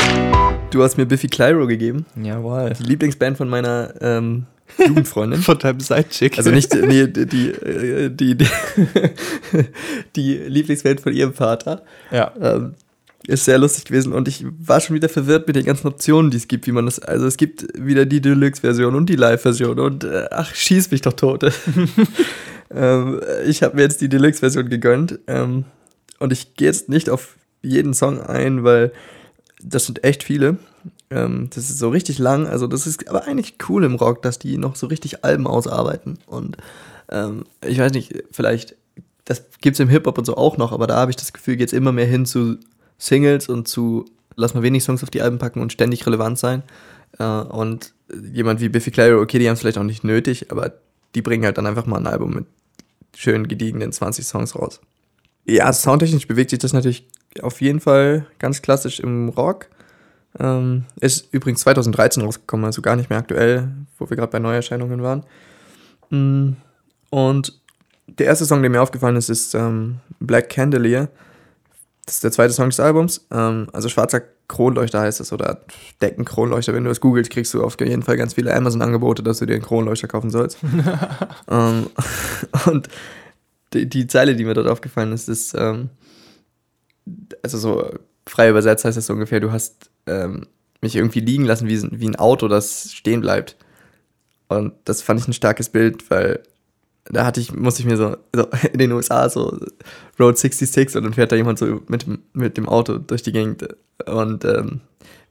Du 0.69 0.83
hast 0.83 0.97
mir 0.97 1.07
Biffy 1.07 1.27
Clyro 1.27 1.65
gegeben. 1.65 2.05
Jawohl. 2.21 2.73
Die 2.77 2.83
Lieblingsband 2.83 3.35
von 3.35 3.49
meiner 3.49 3.93
ähm, 3.99 4.45
Jugendfreundin. 4.77 5.41
Von 5.41 5.57
deinem 5.57 5.79
Sidechick. 5.79 6.37
Also 6.37 6.51
nicht 6.51 6.75
nee, 6.75 7.07
die, 7.07 7.25
die, 7.25 7.49
äh, 7.49 8.09
die, 8.11 8.35
die, 8.35 8.45
die 10.15 10.35
Lieblingsband 10.35 11.01
von 11.01 11.13
ihrem 11.13 11.33
Vater. 11.33 11.81
Ja. 12.11 12.31
Ähm, 12.39 12.75
ist 13.25 13.45
sehr 13.45 13.57
lustig 13.57 13.85
gewesen 13.85 14.13
und 14.13 14.27
ich 14.27 14.45
war 14.59 14.79
schon 14.79 14.95
wieder 14.95 15.09
verwirrt 15.09 15.47
mit 15.47 15.55
den 15.55 15.65
ganzen 15.65 15.87
Optionen, 15.87 16.31
die 16.31 16.37
es 16.37 16.47
gibt, 16.47 16.67
wie 16.67 16.71
man 16.71 16.85
das. 16.85 16.99
Also 16.99 17.25
es 17.25 17.37
gibt 17.37 17.67
wieder 17.75 18.05
die 18.05 18.21
Deluxe-Version 18.21 18.95
und 18.95 19.09
die 19.09 19.15
Live-Version 19.15 19.79
und 19.79 20.03
äh, 20.03 20.27
ach, 20.31 20.53
schieß 20.53 20.91
mich 20.91 21.01
doch 21.01 21.13
tot. 21.13 21.43
ähm, 22.71 23.19
ich 23.45 23.63
habe 23.63 23.75
mir 23.75 23.81
jetzt 23.81 24.01
die 24.01 24.09
Deluxe-Version 24.09 24.69
gegönnt 24.69 25.19
ähm, 25.27 25.65
und 26.19 26.31
ich 26.31 26.55
gehe 26.55 26.67
jetzt 26.67 26.89
nicht 26.89 27.09
auf 27.09 27.35
jeden 27.61 27.93
Song 27.93 28.21
ein, 28.21 28.63
weil 28.63 28.91
das 29.61 29.85
sind 29.85 30.03
echt 30.03 30.23
viele. 30.23 30.57
Ähm, 31.09 31.49
das 31.53 31.69
ist 31.69 31.79
so 31.79 31.89
richtig 31.89 32.19
lang, 32.19 32.47
also 32.47 32.67
das 32.67 32.87
ist 32.87 33.09
aber 33.09 33.25
eigentlich 33.25 33.55
cool 33.67 33.83
im 33.83 33.95
Rock, 33.95 34.21
dass 34.21 34.39
die 34.39 34.57
noch 34.57 34.75
so 34.75 34.87
richtig 34.87 35.23
Alben 35.23 35.47
ausarbeiten 35.47 36.19
und 36.27 36.57
ähm, 37.11 37.45
ich 37.65 37.79
weiß 37.79 37.91
nicht, 37.93 38.23
vielleicht 38.31 38.75
das 39.29 39.43
gibt 39.61 39.75
es 39.75 39.79
im 39.79 39.89
Hip-Hop 39.89 40.17
und 40.17 40.25
so 40.25 40.35
auch 40.37 40.57
noch, 40.57 40.71
aber 40.71 40.87
da 40.87 40.95
habe 40.95 41.11
ich 41.11 41.15
das 41.15 41.33
Gefühl, 41.33 41.55
geht 41.55 41.67
es 41.67 41.73
immer 41.73 41.91
mehr 41.91 42.07
hin 42.07 42.25
zu 42.25 42.57
Singles 42.97 43.47
und 43.47 43.67
zu, 43.67 44.05
lass 44.35 44.55
mal 44.55 44.63
wenig 44.63 44.83
Songs 44.83 45.03
auf 45.03 45.11
die 45.11 45.21
Alben 45.21 45.37
packen 45.37 45.61
und 45.61 45.71
ständig 45.71 46.05
relevant 46.07 46.39
sein. 46.39 46.63
Äh, 47.19 47.23
und 47.23 47.93
jemand 48.33 48.59
wie 48.59 48.69
Biffy 48.69 48.89
Clyro, 48.89 49.21
okay, 49.21 49.37
die 49.37 49.47
haben 49.47 49.53
es 49.53 49.59
vielleicht 49.59 49.77
auch 49.77 49.83
nicht 49.83 50.03
nötig, 50.03 50.51
aber 50.51 50.73
die 51.13 51.21
bringen 51.21 51.45
halt 51.45 51.59
dann 51.59 51.67
einfach 51.67 51.85
mal 51.85 51.97
ein 51.97 52.07
Album 52.07 52.33
mit 52.33 52.45
schön 53.15 53.47
gediegenen 53.47 53.91
20 53.91 54.25
Songs 54.25 54.55
raus. 54.55 54.81
Ja, 55.49 55.73
soundtechnisch 55.73 56.27
bewegt 56.27 56.51
sich 56.51 56.59
das 56.59 56.73
natürlich 56.73 57.07
auf 57.41 57.61
jeden 57.61 57.79
Fall 57.79 58.25
ganz 58.37 58.61
klassisch 58.61 58.99
im 58.99 59.29
Rock. 59.29 59.67
Ähm, 60.39 60.85
ist 60.99 61.33
übrigens 61.33 61.61
2013 61.61 62.21
rausgekommen, 62.23 62.65
also 62.65 62.81
gar 62.83 62.95
nicht 62.95 63.09
mehr 63.09 63.19
aktuell, 63.19 63.69
wo 63.97 64.09
wir 64.09 64.15
gerade 64.15 64.31
bei 64.31 64.39
Neuerscheinungen 64.39 65.01
waren. 65.01 65.23
Mm, 66.11 66.55
Und 67.09 67.59
der 68.07 68.27
erste 68.27 68.45
Song, 68.45 68.61
der 68.61 68.69
mir 68.69 68.81
aufgefallen 68.81 69.15
ist, 69.15 69.29
ist 69.29 69.55
ähm, 69.55 69.97
Black 70.19 70.49
Candelier. 70.49 71.09
Das 72.05 72.15
ist 72.15 72.23
der 72.23 72.31
zweite 72.31 72.53
Song 72.53 72.69
des 72.69 72.79
Albums. 72.79 73.25
Ähm, 73.31 73.67
also 73.73 73.89
schwarzer 73.89 74.21
Kronleuchter 74.47 75.01
heißt 75.01 75.19
es 75.19 75.31
oder 75.31 75.61
Deckenkronleuchter. 76.01 76.73
Wenn 76.73 76.83
du 76.83 76.89
das 76.89 77.01
googelst, 77.01 77.31
kriegst 77.31 77.53
du 77.53 77.63
auf 77.63 77.79
jeden 77.79 78.03
Fall 78.03 78.17
ganz 78.17 78.33
viele 78.33 78.53
Amazon-Angebote, 78.55 79.23
dass 79.23 79.39
du 79.39 79.45
dir 79.45 79.53
einen 79.53 79.63
Kronleuchter 79.63 80.07
kaufen 80.07 80.29
sollst. 80.29 80.57
ähm, 81.49 81.87
und 82.65 82.89
die, 83.73 83.87
die 83.87 84.07
Zeile, 84.07 84.35
die 84.35 84.45
mir 84.45 84.53
dort 84.53 84.67
aufgefallen 84.67 85.11
ist, 85.11 85.29
ist, 85.29 85.53
ähm, 85.53 85.89
also 87.43 87.57
so 87.57 87.89
frei 88.27 88.49
übersetzt 88.49 88.85
heißt 88.85 88.97
das 88.97 89.05
so 89.07 89.13
ungefähr, 89.13 89.39
du 89.39 89.51
hast 89.51 89.89
ähm, 90.05 90.45
mich 90.81 90.95
irgendwie 90.95 91.19
liegen 91.19 91.45
lassen 91.45 91.67
wie, 91.67 91.81
wie 91.99 92.07
ein 92.07 92.15
Auto, 92.15 92.47
das 92.47 92.91
stehen 92.93 93.21
bleibt. 93.21 93.55
Und 94.47 94.73
das 94.85 95.01
fand 95.01 95.19
ich 95.19 95.27
ein 95.27 95.33
starkes 95.33 95.69
Bild, 95.69 96.09
weil 96.09 96.41
da 97.05 97.25
hatte 97.25 97.39
ich, 97.41 97.53
musste 97.53 97.81
ich 97.81 97.87
mir 97.87 97.97
so, 97.97 98.17
so 98.35 98.47
in 98.73 98.79
den 98.79 98.91
USA 98.91 99.29
so 99.29 99.59
Road 100.19 100.37
66 100.37 100.95
und 100.95 101.03
dann 101.03 101.13
fährt 101.13 101.31
da 101.31 101.35
jemand 101.35 101.59
so 101.59 101.81
mit, 101.87 102.05
dem- 102.05 102.19
mit 102.33 102.57
dem 102.57 102.67
Auto 102.69 102.97
durch 102.97 103.23
die 103.23 103.31
Gegend. 103.31 103.67
Und 104.05 104.45
ähm, 104.45 104.81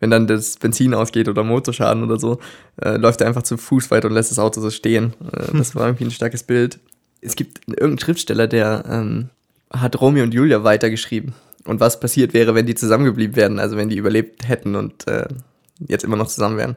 wenn 0.01 0.11
dann 0.11 0.27
das 0.27 0.57
Benzin 0.57 0.95
ausgeht 0.95 1.29
oder 1.29 1.43
Motorschaden 1.45 2.03
oder 2.05 2.19
so, 2.19 2.39
äh, 2.83 2.97
läuft 2.97 3.21
er 3.21 3.27
einfach 3.29 3.43
zu 3.43 3.57
Fuß 3.57 3.91
weiter 3.91 4.09
und 4.09 4.15
lässt 4.15 4.31
das 4.31 4.39
Auto 4.39 4.61
so 4.61 4.71
stehen. 4.71 5.15
Äh, 5.33 5.57
das 5.57 5.75
war 5.75 5.87
irgendwie 5.89 6.05
ein 6.05 6.11
starkes 6.11 6.43
Bild. 6.43 6.79
Es 7.21 7.37
gibt 7.37 7.67
irgendeinen 7.67 7.99
Schriftsteller, 7.99 8.47
der 8.47 8.85
ähm, 8.89 9.31
hat 9.71 10.01
Romeo 10.01 10.25
und 10.25 10.35
Julia 10.35 10.65
weitergeschrieben. 10.65 11.35
Und 11.65 11.81
was 11.81 12.01
passiert 12.01 12.33
wäre, 12.33 12.55
wenn 12.55 12.67
die 12.67 12.75
zusammengeblieben 12.75 13.37
wären, 13.37 13.59
also 13.59 13.77
wenn 13.77 13.89
die 13.89 13.97
überlebt 13.97 14.49
hätten 14.49 14.75
und 14.75 15.07
äh, 15.07 15.29
jetzt 15.87 16.05
immer 16.05 16.17
noch 16.17 16.29
zusammen 16.29 16.57
wären. 16.57 16.77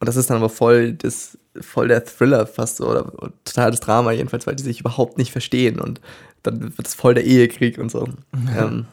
Und 0.00 0.06
das 0.06 0.16
ist 0.16 0.30
dann 0.30 0.36
aber 0.36 0.48
voll, 0.48 0.92
das, 0.92 1.36
voll 1.60 1.88
der 1.88 2.04
Thriller 2.04 2.46
fast 2.46 2.76
so, 2.76 2.88
oder, 2.88 3.10
total 3.44 3.70
das 3.70 3.80
Drama 3.80 4.12
jedenfalls, 4.12 4.46
weil 4.46 4.54
die 4.54 4.62
sich 4.62 4.80
überhaupt 4.80 5.18
nicht 5.18 5.32
verstehen 5.32 5.80
und 5.80 6.00
dann 6.44 6.76
wird 6.78 6.86
es 6.86 6.94
voll 6.94 7.14
der 7.14 7.24
Ehekrieg 7.24 7.78
und 7.78 7.90
so. 7.90 8.08
ähm, 8.56 8.86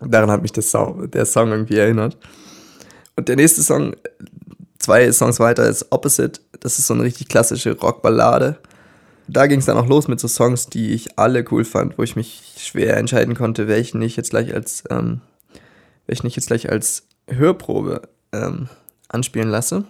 daran 0.00 0.30
hat 0.30 0.42
mich 0.42 0.52
das 0.52 0.70
Song, 0.70 1.10
der 1.10 1.24
Song 1.24 1.50
irgendwie 1.50 1.78
erinnert. 1.78 2.18
Und 3.16 3.28
der 3.28 3.36
nächste 3.36 3.62
Song, 3.62 3.96
zwei 4.78 5.10
Songs 5.12 5.40
weiter, 5.40 5.66
ist 5.68 5.86
Opposite. 5.90 6.40
Das 6.60 6.78
ist 6.78 6.86
so 6.86 6.94
eine 6.94 7.04
richtig 7.04 7.28
klassische 7.28 7.78
Rockballade. 7.78 8.58
Da 9.32 9.46
ging 9.46 9.60
es 9.60 9.66
dann 9.66 9.76
auch 9.76 9.86
los 9.86 10.08
mit 10.08 10.18
so 10.18 10.26
Songs, 10.26 10.66
die 10.66 10.92
ich 10.92 11.16
alle 11.18 11.44
cool 11.52 11.64
fand, 11.64 11.96
wo 11.98 12.02
ich 12.02 12.16
mich 12.16 12.54
schwer 12.58 12.96
entscheiden 12.96 13.36
konnte, 13.36 13.68
welchen 13.68 14.02
ich 14.02 14.16
jetzt 14.16 14.30
gleich 14.30 14.52
als, 14.52 14.82
ähm, 14.90 15.20
welchen 16.06 16.26
ich 16.26 16.34
jetzt 16.34 16.48
gleich 16.48 16.68
als 16.68 17.06
Hörprobe 17.28 18.02
ähm, 18.32 18.68
anspielen 19.08 19.48
lasse. 19.48 19.84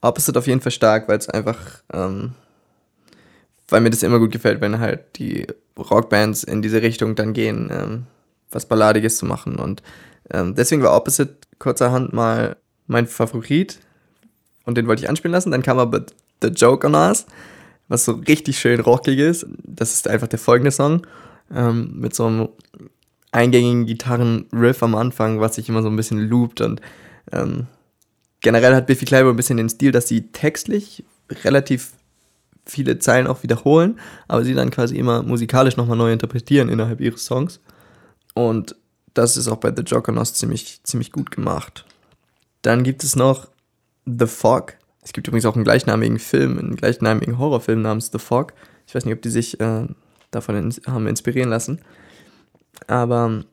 Opposite 0.00 0.38
auf 0.38 0.46
jeden 0.46 0.60
Fall 0.60 0.70
stark, 0.70 1.08
weil 1.08 1.18
es 1.18 1.28
einfach, 1.28 1.82
ähm, 1.92 2.34
weil 3.68 3.80
mir 3.80 3.90
das 3.90 4.04
immer 4.04 4.20
gut 4.20 4.30
gefällt, 4.30 4.60
wenn 4.60 4.78
halt 4.78 5.16
die 5.16 5.48
Rockbands 5.76 6.44
in 6.44 6.62
diese 6.62 6.80
Richtung 6.80 7.16
dann 7.16 7.32
gehen, 7.32 7.70
ähm, 7.72 8.06
was 8.50 8.66
Balladiges 8.66 9.16
zu 9.16 9.26
machen. 9.26 9.56
Und 9.56 9.82
ähm, 10.30 10.54
deswegen 10.54 10.82
war 10.82 10.94
Opposite 10.94 11.38
kurzerhand 11.58 12.12
mal 12.12 12.56
mein 12.86 13.08
Favorit 13.08 13.80
und 14.64 14.76
den 14.76 14.86
wollte 14.86 15.02
ich 15.02 15.08
anspielen 15.08 15.32
lassen. 15.32 15.50
Dann 15.50 15.62
kam 15.62 15.78
aber 15.78 16.06
The 16.40 16.48
Joke 16.48 16.86
on 16.86 16.94
Us, 16.94 17.26
was 17.94 18.04
so 18.04 18.12
richtig 18.12 18.58
schön 18.58 18.80
rockig 18.80 19.18
ist. 19.18 19.46
Das 19.64 19.94
ist 19.94 20.08
einfach 20.08 20.28
der 20.28 20.38
folgende 20.38 20.70
Song 20.70 21.06
ähm, 21.54 21.94
mit 21.98 22.14
so 22.14 22.26
einem 22.26 22.48
eingängigen 23.32 23.86
Gitarrenriff 23.86 24.82
am 24.82 24.94
Anfang, 24.94 25.40
was 25.40 25.54
sich 25.54 25.68
immer 25.68 25.82
so 25.82 25.88
ein 25.88 25.96
bisschen 25.96 26.20
loopt 26.28 26.60
und 26.60 26.80
ähm, 27.32 27.66
generell 28.40 28.74
hat 28.74 28.86
Biffy 28.86 29.06
Clyro 29.06 29.30
ein 29.30 29.36
bisschen 29.36 29.56
den 29.56 29.68
Stil, 29.68 29.90
dass 29.90 30.06
sie 30.06 30.28
textlich 30.28 31.04
relativ 31.44 31.92
viele 32.66 32.98
Zeilen 32.98 33.26
auch 33.26 33.42
wiederholen, 33.42 33.98
aber 34.28 34.44
sie 34.44 34.54
dann 34.54 34.70
quasi 34.70 34.96
immer 34.96 35.22
musikalisch 35.22 35.76
nochmal 35.76 35.96
neu 35.96 36.12
interpretieren 36.12 36.68
innerhalb 36.68 37.00
ihres 37.00 37.24
Songs. 37.24 37.60
Und 38.34 38.76
das 39.14 39.36
ist 39.36 39.48
auch 39.48 39.56
bei 39.56 39.72
The 39.74 39.82
Jokernos 39.82 40.34
ziemlich, 40.34 40.80
ziemlich 40.82 41.12
gut 41.12 41.30
gemacht. 41.30 41.84
Dann 42.62 42.82
gibt 42.82 43.04
es 43.04 43.16
noch 43.16 43.48
The 44.06 44.26
Fog. 44.26 44.74
Es 45.04 45.12
gibt 45.12 45.28
übrigens 45.28 45.44
auch 45.44 45.54
einen 45.54 45.64
gleichnamigen 45.64 46.18
Film, 46.18 46.58
einen 46.58 46.76
gleichnamigen 46.76 47.38
Horrorfilm 47.38 47.82
namens 47.82 48.10
The 48.10 48.18
Fog. 48.18 48.54
Ich 48.86 48.94
weiß 48.94 49.04
nicht, 49.04 49.14
ob 49.14 49.22
die 49.22 49.30
sich 49.30 49.60
äh, 49.60 49.86
davon 50.30 50.56
ins 50.56 50.80
haben 50.86 51.06
inspirieren 51.06 51.50
lassen. 51.50 51.80
Aber 52.86 53.26
ähm, 53.26 53.44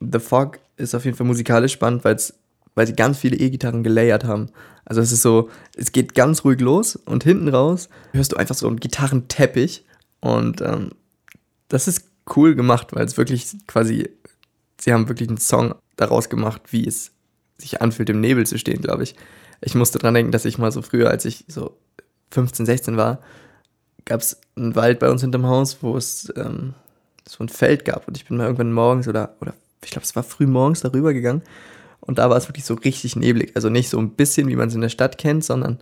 The 0.00 0.18
Fog 0.18 0.58
ist 0.76 0.94
auf 0.94 1.04
jeden 1.04 1.16
Fall 1.16 1.26
musikalisch 1.26 1.72
spannend, 1.72 2.04
weil's, 2.04 2.34
weil 2.74 2.86
sie 2.86 2.94
ganz 2.94 3.18
viele 3.18 3.36
E-Gitarren 3.36 3.82
gelayert 3.82 4.24
haben. 4.24 4.50
Also 4.84 5.00
es 5.00 5.12
ist 5.12 5.22
so, 5.22 5.48
es 5.76 5.92
geht 5.92 6.14
ganz 6.14 6.44
ruhig 6.44 6.60
los 6.60 6.96
und 6.96 7.24
hinten 7.24 7.48
raus 7.48 7.88
hörst 8.12 8.32
du 8.32 8.36
einfach 8.36 8.54
so 8.54 8.66
einen 8.66 8.80
Gitarrenteppich 8.80 9.84
und 10.20 10.60
ähm, 10.60 10.90
das 11.68 11.88
ist 11.88 12.04
cool 12.36 12.54
gemacht, 12.54 12.88
weil 12.92 13.04
es 13.04 13.16
wirklich 13.16 13.46
quasi, 13.66 14.08
sie 14.80 14.92
haben 14.92 15.08
wirklich 15.08 15.28
einen 15.28 15.38
Song 15.38 15.74
daraus 15.96 16.28
gemacht, 16.28 16.62
wie 16.70 16.86
es 16.86 17.12
sich 17.58 17.82
anfühlt, 17.82 18.10
im 18.10 18.20
Nebel 18.20 18.46
zu 18.46 18.58
stehen, 18.58 18.80
glaube 18.80 19.02
ich. 19.02 19.14
Ich 19.60 19.74
musste 19.74 19.98
dran 19.98 20.14
denken, 20.14 20.32
dass 20.32 20.44
ich 20.44 20.58
mal 20.58 20.72
so 20.72 20.82
früher, 20.82 21.10
als 21.10 21.24
ich 21.24 21.44
so 21.48 21.76
15, 22.30 22.66
16 22.66 22.96
war, 22.96 23.18
gab 24.04 24.20
es 24.20 24.40
einen 24.56 24.76
Wald 24.76 24.98
bei 24.98 25.10
uns 25.10 25.20
hinterm 25.20 25.46
Haus, 25.46 25.78
wo 25.80 25.96
es 25.96 26.32
ähm, 26.36 26.74
so 27.26 27.44
ein 27.44 27.48
Feld 27.48 27.84
gab 27.84 28.08
und 28.08 28.16
ich 28.16 28.26
bin 28.26 28.36
mal 28.36 28.44
irgendwann 28.44 28.72
morgens 28.72 29.08
oder, 29.08 29.34
oder 29.40 29.54
ich 29.84 29.90
glaube, 29.90 30.04
es 30.04 30.16
war 30.16 30.22
früh 30.22 30.46
morgens 30.46 30.80
darüber 30.80 31.12
gegangen 31.12 31.42
und 32.00 32.18
da 32.18 32.30
war 32.30 32.36
es 32.36 32.48
wirklich 32.48 32.64
so 32.64 32.74
richtig 32.74 33.16
neblig. 33.16 33.52
Also 33.54 33.68
nicht 33.68 33.90
so 33.90 33.98
ein 33.98 34.10
bisschen, 34.10 34.48
wie 34.48 34.56
man 34.56 34.68
es 34.68 34.74
in 34.74 34.80
der 34.80 34.88
Stadt 34.88 35.18
kennt, 35.18 35.44
sondern 35.44 35.78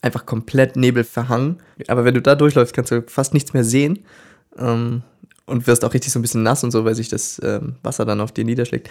einfach 0.00 0.26
komplett 0.26 0.76
nebelverhangen. 0.76 1.58
Aber 1.86 2.04
wenn 2.04 2.14
du 2.14 2.22
da 2.22 2.34
durchläufst, 2.34 2.74
kannst 2.74 2.90
du 2.90 3.02
fast 3.06 3.34
nichts 3.34 3.52
mehr 3.52 3.64
sehen 3.64 4.00
ähm, 4.56 5.02
und 5.46 5.66
wirst 5.66 5.84
auch 5.84 5.94
richtig 5.94 6.12
so 6.12 6.18
ein 6.18 6.22
bisschen 6.22 6.42
nass 6.42 6.64
und 6.64 6.70
so, 6.70 6.84
weil 6.84 6.94
sich 6.94 7.08
das 7.08 7.40
ähm, 7.44 7.76
Wasser 7.82 8.04
dann 8.04 8.20
auf 8.20 8.32
dir 8.32 8.44
niederschlägt. 8.44 8.90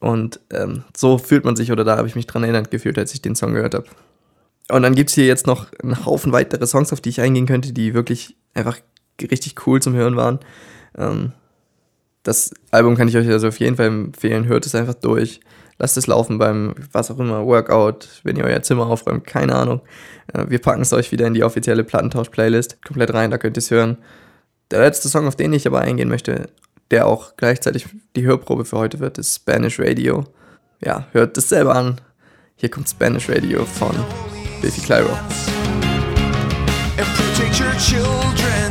Und 0.00 0.40
ähm, 0.52 0.84
so 0.96 1.18
fühlt 1.18 1.44
man 1.44 1.56
sich, 1.56 1.72
oder 1.72 1.84
da 1.84 1.96
habe 1.96 2.08
ich 2.08 2.14
mich 2.14 2.26
dran 2.26 2.44
erinnert 2.44 2.70
gefühlt, 2.70 2.98
als 2.98 3.14
ich 3.14 3.22
den 3.22 3.34
Song 3.34 3.54
gehört 3.54 3.74
habe. 3.74 3.86
Und 4.70 4.82
dann 4.82 4.94
gibt 4.94 5.10
es 5.10 5.14
hier 5.14 5.26
jetzt 5.26 5.46
noch 5.46 5.66
einen 5.82 6.04
Haufen 6.04 6.32
weitere 6.32 6.66
Songs, 6.66 6.92
auf 6.92 7.00
die 7.00 7.08
ich 7.08 7.20
eingehen 7.20 7.46
könnte, 7.46 7.72
die 7.72 7.94
wirklich 7.94 8.36
einfach 8.54 8.78
richtig 9.20 9.66
cool 9.66 9.80
zum 9.80 9.94
Hören 9.94 10.16
waren. 10.16 10.38
Ähm, 10.96 11.32
das 12.22 12.52
Album 12.70 12.96
kann 12.96 13.08
ich 13.08 13.16
euch 13.16 13.28
also 13.28 13.48
auf 13.48 13.58
jeden 13.58 13.76
Fall 13.76 13.86
empfehlen. 13.86 14.46
Hört 14.46 14.66
es 14.66 14.74
einfach 14.74 14.94
durch. 14.94 15.40
Lasst 15.78 15.96
es 15.96 16.06
laufen 16.06 16.38
beim, 16.38 16.74
was 16.92 17.10
auch 17.10 17.18
immer, 17.18 17.46
Workout, 17.46 18.20
wenn 18.24 18.36
ihr 18.36 18.44
euer 18.44 18.62
Zimmer 18.62 18.86
aufräumt, 18.86 19.24
keine 19.24 19.54
Ahnung. 19.54 19.80
Äh, 20.32 20.46
wir 20.48 20.58
packen 20.58 20.82
es 20.82 20.92
euch 20.92 21.12
wieder 21.12 21.26
in 21.26 21.34
die 21.34 21.44
offizielle 21.44 21.84
Plattentausch-Playlist 21.84 22.82
komplett 22.84 23.14
rein, 23.14 23.30
da 23.30 23.38
könnt 23.38 23.56
ihr 23.56 23.62
es 23.62 23.70
hören. 23.70 23.96
Der 24.70 24.80
letzte 24.80 25.08
Song, 25.08 25.26
auf 25.26 25.36
den 25.36 25.52
ich 25.52 25.66
aber 25.66 25.80
eingehen 25.80 26.08
möchte, 26.08 26.50
der 26.90 27.06
auch 27.06 27.36
gleichzeitig 27.36 27.86
die 28.16 28.24
Hörprobe 28.24 28.64
für 28.64 28.78
heute 28.78 28.98
wird, 29.00 29.18
ist 29.18 29.34
Spanish 29.34 29.78
Radio. 29.78 30.24
Ja, 30.82 31.06
hört 31.12 31.36
das 31.36 31.48
selber 31.48 31.74
an. 31.74 32.00
Hier 32.56 32.70
kommt 32.70 32.88
Spanish 32.88 33.28
Radio 33.28 33.64
von 33.64 33.94
Biffy 34.60 34.80
Clyro. 34.80 35.16
and 36.98 37.06
protect 37.14 37.60
your 37.60 37.72
children. 37.78 38.67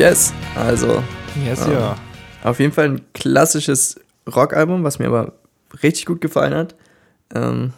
Yes, 0.00 0.32
also 0.56 1.02
Yes, 1.44 1.66
Ja. 1.66 1.72
ja. 1.72 1.96
Auf 2.42 2.58
jeden 2.58 2.72
Fall 2.72 2.86
ein 2.86 3.00
klassisches 3.12 4.00
Rockalbum, 4.34 4.82
was 4.82 4.98
mir 4.98 5.08
aber 5.08 5.34
richtig 5.82 6.06
gut 6.06 6.22
gefallen 6.22 6.54
hat. 6.54 6.74
Ähm, 7.34 7.74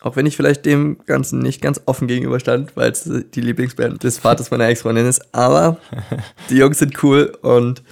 auch 0.00 0.16
wenn 0.16 0.24
ich 0.24 0.34
vielleicht 0.34 0.64
dem 0.64 0.96
Ganzen 1.04 1.40
nicht 1.40 1.60
ganz 1.60 1.82
offen 1.84 2.08
gegenüberstand, 2.08 2.74
weil 2.74 2.90
es 2.90 3.02
die 3.34 3.40
Lieblingsband 3.42 4.02
des 4.02 4.18
Vaters 4.18 4.50
meiner 4.50 4.66
Ex-Freundin 4.68 5.04
ist. 5.04 5.34
Aber 5.34 5.76
die 6.48 6.56
Jungs 6.56 6.78
sind 6.78 7.02
cool 7.04 7.36
und 7.42 7.82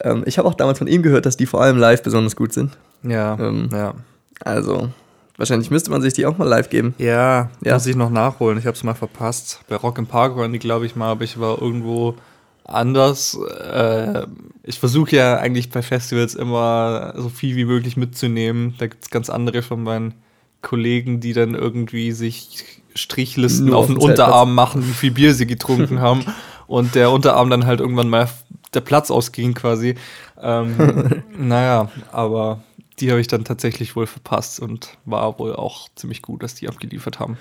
ähm, 0.00 0.24
ich 0.26 0.38
habe 0.38 0.48
auch 0.48 0.54
damals 0.54 0.78
von 0.78 0.88
ihm 0.88 1.04
gehört, 1.04 1.24
dass 1.24 1.36
die 1.36 1.46
vor 1.46 1.62
allem 1.62 1.78
live 1.78 2.02
besonders 2.02 2.34
gut 2.34 2.52
sind. 2.52 2.76
Ja, 3.04 3.38
Ähm, 3.38 3.68
ja. 3.72 3.94
Also 4.40 4.88
Wahrscheinlich 5.36 5.70
müsste 5.70 5.92
man 5.92 6.02
sich 6.02 6.14
die 6.14 6.26
auch 6.26 6.36
mal 6.36 6.48
live 6.48 6.68
geben. 6.68 6.94
Ja, 6.98 7.48
Ja. 7.62 7.74
muss 7.74 7.86
ich 7.86 7.94
noch 7.94 8.10
nachholen. 8.10 8.58
Ich 8.58 8.66
habe 8.66 8.76
es 8.76 8.82
mal 8.82 8.94
verpasst. 8.94 9.60
Bei 9.68 9.76
Rock 9.76 9.98
im 9.98 10.06
Park 10.08 10.36
waren 10.36 10.52
die, 10.52 10.58
glaube 10.58 10.84
ich, 10.84 10.96
mal, 10.96 11.12
aber 11.12 11.22
ich 11.22 11.38
war 11.38 11.62
irgendwo 11.62 12.16
anders. 12.64 13.36
Äh, 13.36 14.26
ich 14.62 14.78
versuche 14.78 15.16
ja 15.16 15.38
eigentlich 15.38 15.70
bei 15.70 15.82
Festivals 15.82 16.34
immer 16.34 17.14
so 17.16 17.28
viel 17.28 17.56
wie 17.56 17.64
möglich 17.64 17.96
mitzunehmen. 17.96 18.74
Da 18.78 18.86
gibt 18.86 19.04
es 19.04 19.10
ganz 19.10 19.30
andere 19.30 19.62
von 19.62 19.82
meinen 19.82 20.14
Kollegen, 20.62 21.20
die 21.20 21.32
dann 21.32 21.54
irgendwie 21.54 22.12
sich 22.12 22.64
Strichlisten 22.94 23.66
Nur 23.66 23.78
auf 23.78 23.86
den. 23.86 23.96
Unterarm 23.96 24.54
machen, 24.54 24.86
wie 24.86 24.92
viel 24.92 25.10
Bier 25.10 25.34
sie 25.34 25.46
getrunken 25.46 26.00
haben. 26.00 26.24
Und 26.66 26.94
der 26.94 27.10
Unterarm 27.10 27.50
dann 27.50 27.66
halt 27.66 27.80
irgendwann 27.80 28.08
mal 28.08 28.28
der 28.72 28.80
Platz 28.80 29.10
ausging 29.10 29.54
quasi. 29.54 29.96
Ähm, 30.40 31.22
naja, 31.36 31.90
aber 32.10 32.62
die 33.00 33.10
habe 33.10 33.20
ich 33.20 33.26
dann 33.26 33.44
tatsächlich 33.44 33.96
wohl 33.96 34.06
verpasst 34.06 34.60
und 34.60 34.96
war 35.04 35.38
wohl 35.38 35.54
auch 35.54 35.88
ziemlich 35.96 36.22
gut, 36.22 36.42
dass 36.42 36.54
die 36.54 36.68
abgeliefert 36.68 37.18
haben. 37.18 37.36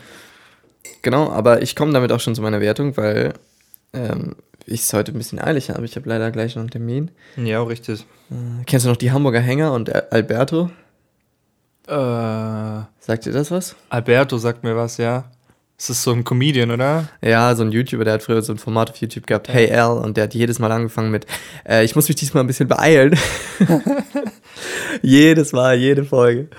Genau, 1.01 1.31
aber 1.31 1.61
ich 1.61 1.75
komme 1.75 1.93
damit 1.93 2.11
auch 2.11 2.19
schon 2.19 2.35
zu 2.35 2.41
meiner 2.41 2.61
Wertung, 2.61 2.97
weil 2.97 3.33
ähm, 3.93 4.35
ich 4.65 4.81
es 4.81 4.93
heute 4.93 5.11
ein 5.11 5.17
bisschen 5.17 5.39
eilig 5.39 5.69
habe. 5.69 5.85
Ich 5.85 5.95
habe 5.95 6.07
leider 6.09 6.31
gleich 6.31 6.55
noch 6.55 6.61
einen 6.61 6.69
Termin. 6.71 7.11
Ja, 7.37 7.61
richtig. 7.63 8.05
Kennst 8.65 8.85
du 8.85 8.89
noch 8.89 8.97
die 8.97 9.11
Hamburger 9.11 9.39
Hänger 9.41 9.73
und 9.73 9.93
Al- 9.93 10.07
Alberto? 10.11 10.69
Äh, 11.87 11.91
Sagt 12.99 13.25
dir 13.25 13.31
das 13.33 13.51
was? 13.51 13.75
Alberto 13.89 14.37
sagt 14.37 14.63
mir 14.63 14.75
was, 14.75 14.97
ja. 14.97 15.25
Es 15.77 15.89
ist 15.89 16.03
so 16.03 16.11
ein 16.11 16.23
Comedian, 16.23 16.69
oder? 16.69 17.07
Ja, 17.23 17.55
so 17.55 17.63
ein 17.63 17.71
YouTuber, 17.71 18.03
der 18.05 18.13
hat 18.13 18.23
früher 18.23 18.43
so 18.43 18.53
ein 18.53 18.59
Format 18.59 18.91
auf 18.91 18.97
YouTube 18.97 19.25
gehabt, 19.25 19.49
Hey 19.49 19.71
Al, 19.73 19.97
und 19.97 20.15
der 20.15 20.25
hat 20.25 20.35
jedes 20.35 20.59
Mal 20.59 20.71
angefangen 20.71 21.09
mit, 21.09 21.25
äh, 21.67 21.83
ich 21.83 21.95
muss 21.95 22.07
mich 22.07 22.15
diesmal 22.17 22.43
ein 22.43 22.47
bisschen 22.47 22.67
beeilen. 22.67 23.17
jedes 25.01 25.53
Mal, 25.53 25.77
jede 25.77 26.03
Folge. 26.05 26.49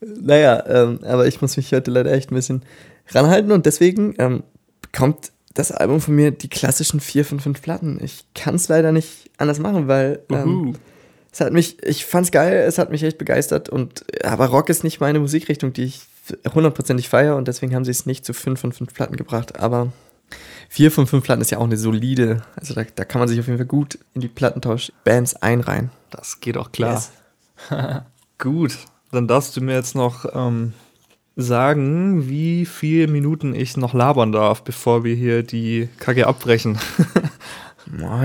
Naja, 0.00 0.62
ähm, 0.66 1.00
aber 1.04 1.26
ich 1.26 1.40
muss 1.40 1.56
mich 1.56 1.72
heute 1.72 1.90
leider 1.90 2.12
echt 2.12 2.30
ein 2.30 2.34
bisschen 2.34 2.62
ranhalten 3.08 3.52
und 3.52 3.64
deswegen 3.66 4.14
ähm, 4.18 4.42
bekommt 4.82 5.32
das 5.54 5.72
Album 5.72 6.00
von 6.00 6.14
mir 6.14 6.30
die 6.30 6.48
klassischen 6.48 7.00
4 7.00 7.24
von 7.24 7.40
5 7.40 7.60
Platten. 7.60 7.98
Ich 8.02 8.24
kann 8.34 8.54
es 8.54 8.68
leider 8.68 8.92
nicht 8.92 9.30
anders 9.36 9.58
machen, 9.58 9.88
weil 9.88 10.20
ähm, 10.30 10.76
es 11.32 11.40
hat 11.40 11.52
mich, 11.52 11.82
ich 11.82 12.04
fand's 12.04 12.30
geil, 12.30 12.64
es 12.66 12.78
hat 12.78 12.90
mich 12.90 13.02
echt 13.02 13.18
begeistert 13.18 13.68
und 13.68 14.04
aber 14.24 14.46
Rock 14.46 14.68
ist 14.68 14.84
nicht 14.84 15.00
meine 15.00 15.20
Musikrichtung, 15.20 15.72
die 15.72 15.84
ich 15.84 16.02
hundertprozentig 16.54 17.08
feiere 17.08 17.36
und 17.36 17.48
deswegen 17.48 17.74
haben 17.74 17.84
sie 17.84 17.90
es 17.90 18.06
nicht 18.06 18.24
zu 18.24 18.32
5 18.32 18.60
von 18.60 18.72
5 18.72 18.94
Platten 18.94 19.16
gebracht, 19.16 19.58
aber 19.58 19.92
4 20.68 20.92
von 20.92 21.06
5 21.06 21.24
Platten 21.24 21.42
ist 21.42 21.50
ja 21.50 21.58
auch 21.58 21.64
eine 21.64 21.76
solide, 21.76 22.42
also 22.54 22.74
da, 22.74 22.84
da 22.94 23.04
kann 23.04 23.18
man 23.18 23.28
sich 23.28 23.40
auf 23.40 23.46
jeden 23.46 23.58
Fall 23.58 23.66
gut 23.66 23.98
in 24.14 24.20
die 24.20 24.28
Plattentausch-Bands 24.28 25.36
einreihen. 25.36 25.90
Das 26.10 26.40
geht 26.40 26.56
auch 26.56 26.70
klar. 26.70 26.94
Yes. 26.94 27.10
Gut, 28.38 28.78
dann 29.12 29.28
darfst 29.28 29.56
du 29.56 29.60
mir 29.60 29.74
jetzt 29.74 29.94
noch 29.94 30.24
ähm, 30.34 30.72
sagen, 31.42 32.28
wie 32.28 32.66
viele 32.66 33.08
Minuten 33.08 33.54
ich 33.54 33.76
noch 33.76 33.94
labern 33.94 34.32
darf, 34.32 34.62
bevor 34.62 35.04
wir 35.04 35.14
hier 35.14 35.42
die 35.42 35.88
Kacke 35.98 36.26
abbrechen. 36.26 36.78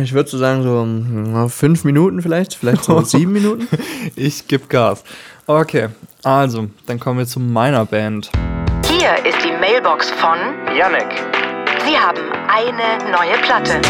Ich 0.04 0.14
würde 0.14 0.30
so 0.30 0.38
sagen, 0.38 0.62
so 0.62 1.50
fünf 1.50 1.86
Minuten 1.86 2.22
vielleicht, 2.22 2.54
vielleicht 2.54 2.84
so 2.84 3.02
sieben 3.04 3.34
Minuten. 3.34 3.68
ich 4.16 4.48
gebe 4.48 4.68
Gas. 4.68 5.04
Okay, 5.48 5.90
also, 6.24 6.70
dann 6.86 7.00
kommen 7.00 7.20
wir 7.20 7.26
zu 7.26 7.40
meiner 7.40 7.86
Band. 7.86 8.32
Hier 8.88 9.14
ist 9.26 9.38
die 9.44 9.52
Mailbox 9.60 10.12
von 10.12 10.38
Yannick. 10.78 11.12
Sie 11.88 11.98
haben 11.98 12.32
eine 12.48 13.12
neue 13.12 13.38
Platte. 13.44 13.82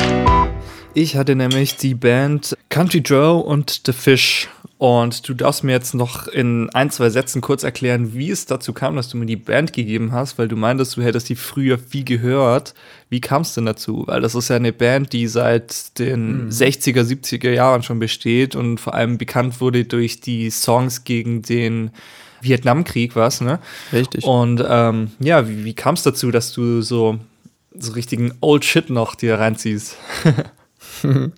Ich 0.94 1.18
hatte 1.18 1.36
nämlich 1.36 1.76
die 1.76 1.94
Band 1.94 2.58
Country 2.70 3.00
Joe 3.00 3.44
und 3.44 3.82
The 3.86 3.92
Fish. 3.92 4.48
Und 4.78 5.28
du 5.30 5.34
darfst 5.34 5.64
mir 5.64 5.72
jetzt 5.72 5.94
noch 5.94 6.28
in 6.28 6.70
ein, 6.72 6.90
zwei 6.90 7.10
Sätzen 7.10 7.40
kurz 7.40 7.64
erklären, 7.64 8.14
wie 8.14 8.30
es 8.30 8.46
dazu 8.46 8.74
kam, 8.74 8.98
dass 8.98 9.08
du 9.08 9.16
mir 9.16 9.26
die 9.26 9.38
Band 9.38 9.72
gegeben 9.72 10.12
hast, 10.12 10.38
weil 10.38 10.50
du 10.50 10.58
meintest, 10.58 10.98
du 10.98 11.02
hättest 11.02 11.30
die 11.30 11.38
früher 11.38 11.78
viel 11.80 12.04
gehört. 12.04 12.74
Wie 13.10 13.22
kam 13.22 13.44
es 13.44 13.54
denn 13.54 13.66
dazu? 13.66 14.04
Weil 14.06 14.20
das 14.20 14.36
ist 14.36 14.50
ja 14.50 14.58
eine 14.58 14.74
Band, 14.74 15.14
die 15.14 15.28
seit 15.28 15.98
den 15.98 16.52
60er, 16.52 17.04
70er 17.04 17.52
Jahren 17.52 17.84
schon 17.84 18.00
besteht 18.00 18.56
und 18.58 18.80
vor 18.80 18.94
allem 18.96 19.18
bekannt 19.18 19.62
wurde 19.62 19.86
durch 19.86 20.20
die 20.20 20.50
Songs 20.50 21.06
gegen 21.06 21.42
den 21.42 21.92
Vietnamkrieg, 22.42 23.16
was, 23.16 23.40
ne? 23.40 23.60
Richtig. 23.94 24.26
Und 24.26 24.62
ähm, 24.68 25.12
ja, 25.20 25.48
wie, 25.48 25.64
wie 25.64 25.74
kam 25.74 25.96
es 25.96 26.04
dazu, 26.04 26.32
dass 26.32 26.52
du 26.52 26.82
so, 26.82 27.18
so 27.74 27.94
richtigen 27.94 28.34
Old 28.42 28.66
Shit 28.66 28.90
noch 28.90 29.16
dir 29.16 29.40
reinziehst? 29.40 29.96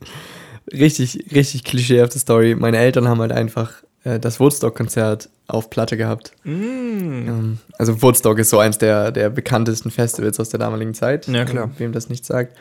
Richtig, 0.71 1.25
richtig 1.33 1.63
klischeehafte 1.63 2.19
Story. 2.19 2.55
Meine 2.55 2.77
Eltern 2.77 3.07
haben 3.07 3.21
halt 3.21 3.31
einfach 3.31 3.73
äh, 4.03 4.19
das 4.19 4.39
Woodstock-Konzert 4.39 5.29
auf 5.47 5.69
Platte 5.69 5.95
gehabt. 5.95 6.33
Ähm, 6.43 7.59
also 7.77 8.01
Woodstock 8.01 8.37
ist 8.39 8.49
so 8.49 8.59
eins 8.59 8.77
der, 8.77 9.11
der 9.11 9.29
bekanntesten 9.29 9.91
Festivals 9.91 10.39
aus 10.39 10.49
der 10.49 10.59
damaligen 10.59 10.93
Zeit. 10.93 11.27
Ja, 11.27 11.45
klar. 11.45 11.65
Ähm, 11.65 11.71
wem 11.77 11.91
das 11.93 12.09
nicht 12.09 12.25
sagt. 12.25 12.57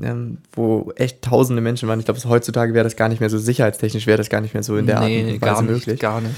Ähm, 0.00 0.38
wo 0.52 0.92
echt 0.94 1.22
tausende 1.22 1.60
Menschen 1.60 1.88
waren. 1.88 1.98
Ich 1.98 2.04
glaube, 2.04 2.20
heutzutage 2.28 2.72
wäre 2.74 2.84
das 2.84 2.94
gar 2.94 3.08
nicht 3.08 3.18
mehr 3.18 3.30
so 3.30 3.38
sicherheitstechnisch, 3.38 4.06
wäre 4.06 4.18
das 4.18 4.28
gar 4.30 4.40
nicht 4.40 4.54
mehr 4.54 4.62
so 4.62 4.76
in 4.76 4.86
der 4.86 5.00
Art 5.00 5.10
und 5.10 5.42
Weise 5.42 5.62
möglich. 5.64 5.98
gar 5.98 6.20
nicht. 6.20 6.34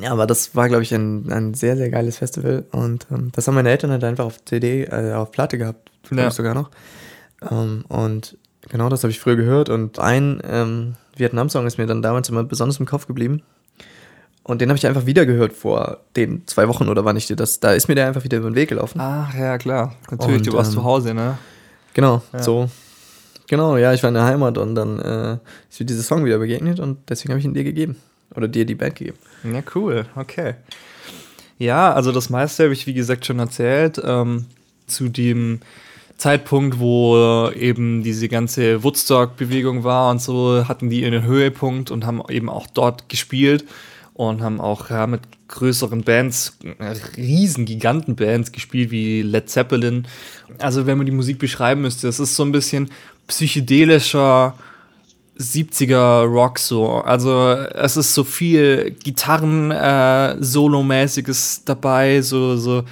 Ja, 0.00 0.12
aber 0.12 0.28
das 0.28 0.54
war, 0.54 0.68
glaube 0.68 0.84
ich, 0.84 0.94
ein, 0.94 1.32
ein 1.32 1.54
sehr, 1.54 1.76
sehr 1.76 1.90
geiles 1.90 2.18
Festival. 2.18 2.64
Und 2.70 3.08
ähm, 3.10 3.30
das 3.34 3.48
haben 3.48 3.56
meine 3.56 3.70
Eltern 3.70 3.90
halt 3.90 4.04
einfach 4.04 4.24
auf 4.24 4.44
CD, 4.44 4.84
äh, 4.84 5.14
auf 5.14 5.32
Platte 5.32 5.58
gehabt. 5.58 5.90
Glaub 6.08 6.20
Ja. 6.26 6.30
sogar 6.30 6.54
noch. 6.54 6.70
Ähm, 7.50 7.84
und 7.88 8.36
genau 8.70 8.88
das 8.88 9.02
habe 9.04 9.10
ich 9.10 9.20
früher 9.20 9.36
gehört. 9.36 9.68
Und 9.68 9.98
ein 9.98 10.40
ähm, 10.48 10.94
Vietnam-Song 11.16 11.66
ist 11.66 11.76
mir 11.76 11.86
dann 11.86 12.00
damals 12.00 12.30
immer 12.30 12.42
besonders 12.42 12.80
im 12.80 12.86
Kopf 12.86 13.06
geblieben. 13.06 13.42
Und 14.42 14.60
den 14.60 14.70
habe 14.70 14.78
ich 14.78 14.86
einfach 14.86 15.04
wieder 15.04 15.26
gehört 15.26 15.52
vor 15.52 15.98
den 16.16 16.46
zwei 16.46 16.66
Wochen 16.66 16.88
oder 16.88 17.04
wann 17.04 17.16
ich 17.16 17.26
dir 17.26 17.36
das. 17.36 17.60
Da 17.60 17.72
ist 17.72 17.88
mir 17.88 17.94
der 17.94 18.06
einfach 18.06 18.24
wieder 18.24 18.38
über 18.38 18.50
den 18.50 18.54
Weg 18.54 18.70
gelaufen. 18.70 18.98
Ach 19.00 19.34
ja, 19.34 19.58
klar. 19.58 19.94
Natürlich, 20.10 20.38
Und, 20.38 20.46
du 20.46 20.52
warst 20.54 20.70
ähm, 20.70 20.78
zu 20.78 20.84
Hause, 20.84 21.12
ne? 21.12 21.38
Genau, 21.92 22.22
so. 22.38 22.70
Genau, 23.48 23.76
ja, 23.76 23.92
ich 23.92 24.02
war 24.02 24.08
in 24.08 24.14
der 24.14 24.24
Heimat 24.24 24.56
und 24.58 24.76
dann 24.76 24.98
äh, 25.00 25.38
ist 25.68 25.80
mir 25.80 25.86
dieser 25.86 26.02
Song 26.02 26.24
wieder 26.24 26.38
begegnet 26.38 26.78
und 26.78 26.98
deswegen 27.08 27.32
habe 27.32 27.40
ich 27.40 27.44
ihn 27.44 27.54
dir 27.54 27.64
gegeben. 27.64 27.96
Oder 28.34 28.46
dir 28.46 28.64
die 28.64 28.76
Band 28.76 28.94
gegeben. 28.94 29.18
Ja, 29.42 29.60
cool, 29.74 30.06
okay. 30.14 30.54
Ja, 31.58 31.92
also 31.92 32.12
das 32.12 32.30
meiste 32.30 32.62
habe 32.62 32.72
ich, 32.72 32.86
wie 32.86 32.94
gesagt, 32.94 33.26
schon 33.26 33.40
erzählt. 33.40 34.00
Ähm, 34.04 34.46
zu 34.86 35.08
dem 35.08 35.60
Zeitpunkt, 36.20 36.78
wo 36.78 37.50
eben 37.54 38.02
diese 38.02 38.28
ganze 38.28 38.84
Woodstock-Bewegung 38.84 39.84
war 39.84 40.10
und 40.10 40.20
so, 40.20 40.68
hatten 40.68 40.90
die 40.90 41.00
ihren 41.02 41.22
Höhepunkt 41.22 41.90
und 41.90 42.04
haben 42.04 42.22
eben 42.28 42.48
auch 42.48 42.66
dort 42.66 43.08
gespielt 43.08 43.64
und 44.12 44.42
haben 44.42 44.60
auch 44.60 44.90
ja, 44.90 45.06
mit 45.06 45.22
größeren 45.48 46.02
Bands, 46.02 46.58
riesen 47.16 47.64
Gigantenbands 47.64 48.52
gespielt, 48.52 48.90
wie 48.90 49.22
Led 49.22 49.48
Zeppelin. 49.48 50.06
Also 50.58 50.86
wenn 50.86 50.98
man 50.98 51.06
die 51.06 51.12
Musik 51.12 51.38
beschreiben 51.38 51.80
müsste, 51.80 52.06
es 52.08 52.20
ist 52.20 52.36
so 52.36 52.44
ein 52.44 52.52
bisschen 52.52 52.90
psychedelischer 53.26 54.54
70er 55.38 56.24
Rock 56.24 56.58
so. 56.58 56.96
Also 56.96 57.52
es 57.52 57.96
ist 57.96 58.14
so 58.14 58.24
viel 58.24 58.94
Gitarren 59.02 59.70
äh, 59.70 60.36
dabei, 61.64 62.20
so 62.20 62.56
so 62.56 62.84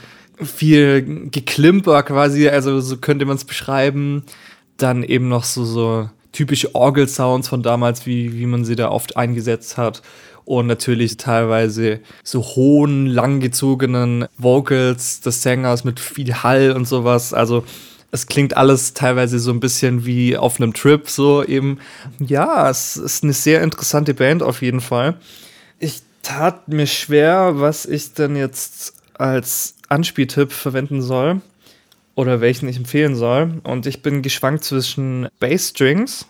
viel 0.43 1.29
Geklimper 1.31 2.03
quasi, 2.03 2.49
also 2.49 2.81
so 2.81 2.97
könnte 2.99 3.25
man 3.25 3.37
es 3.37 3.45
beschreiben. 3.45 4.25
Dann 4.77 5.03
eben 5.03 5.29
noch 5.29 5.45
so 5.45 5.65
so 5.65 6.09
typische 6.33 6.75
Orgel-Sounds 6.75 7.49
von 7.49 7.63
damals, 7.63 8.07
wie 8.07 8.39
wie 8.39 8.47
man 8.47 8.65
sie 8.65 8.77
da 8.77 8.91
oft 8.91 9.17
eingesetzt 9.17 9.77
hat. 9.77 10.03
Und 10.45 10.67
natürlich 10.67 11.19
teilweise 11.19 12.01
so 12.25 12.43
hohen, 12.43 13.07
langgezogenen 13.07 14.27
Vocals 14.39 15.21
des 15.21 15.43
Sängers 15.43 15.85
mit 15.85 16.01
viel 16.01 16.43
Hall 16.43 16.73
und 16.73 16.89
sowas. 16.89 17.35
Also 17.35 17.65
es 18.11 18.27
klingt 18.27 18.57
alles 18.57 18.95
teilweise 18.95 19.39
so 19.39 19.51
ein 19.51 19.61
bisschen 19.61 20.07
wie 20.07 20.37
auf 20.37 20.61
einem 20.61 20.73
Trip, 20.73 21.09
so 21.09 21.45
eben. 21.45 21.79
Ja, 22.19 22.71
es 22.71 22.97
ist 22.97 23.23
eine 23.23 23.35
sehr 23.35 23.63
interessante 23.63 24.15
Band 24.15 24.43
auf 24.43 24.63
jeden 24.63 24.81
Fall. 24.81 25.19
Ich 25.79 26.01
tat 26.23 26.69
mir 26.69 26.87
schwer, 26.87 27.61
was 27.61 27.85
ich 27.85 28.15
denn 28.15 28.35
jetzt 28.35 28.95
als 29.19 29.77
Anspieltipp 29.89 30.53
verwenden 30.53 31.03
soll 31.03 31.41
oder 32.15 32.41
welchen 32.41 32.69
ich 32.69 32.77
empfehlen 32.77 33.15
soll. 33.15 33.61
Und 33.65 33.87
ich 33.87 34.03
bin 34.03 34.23
geschwankt 34.23 34.65
zwischen 34.65 35.29
Bassstrings 35.41 36.27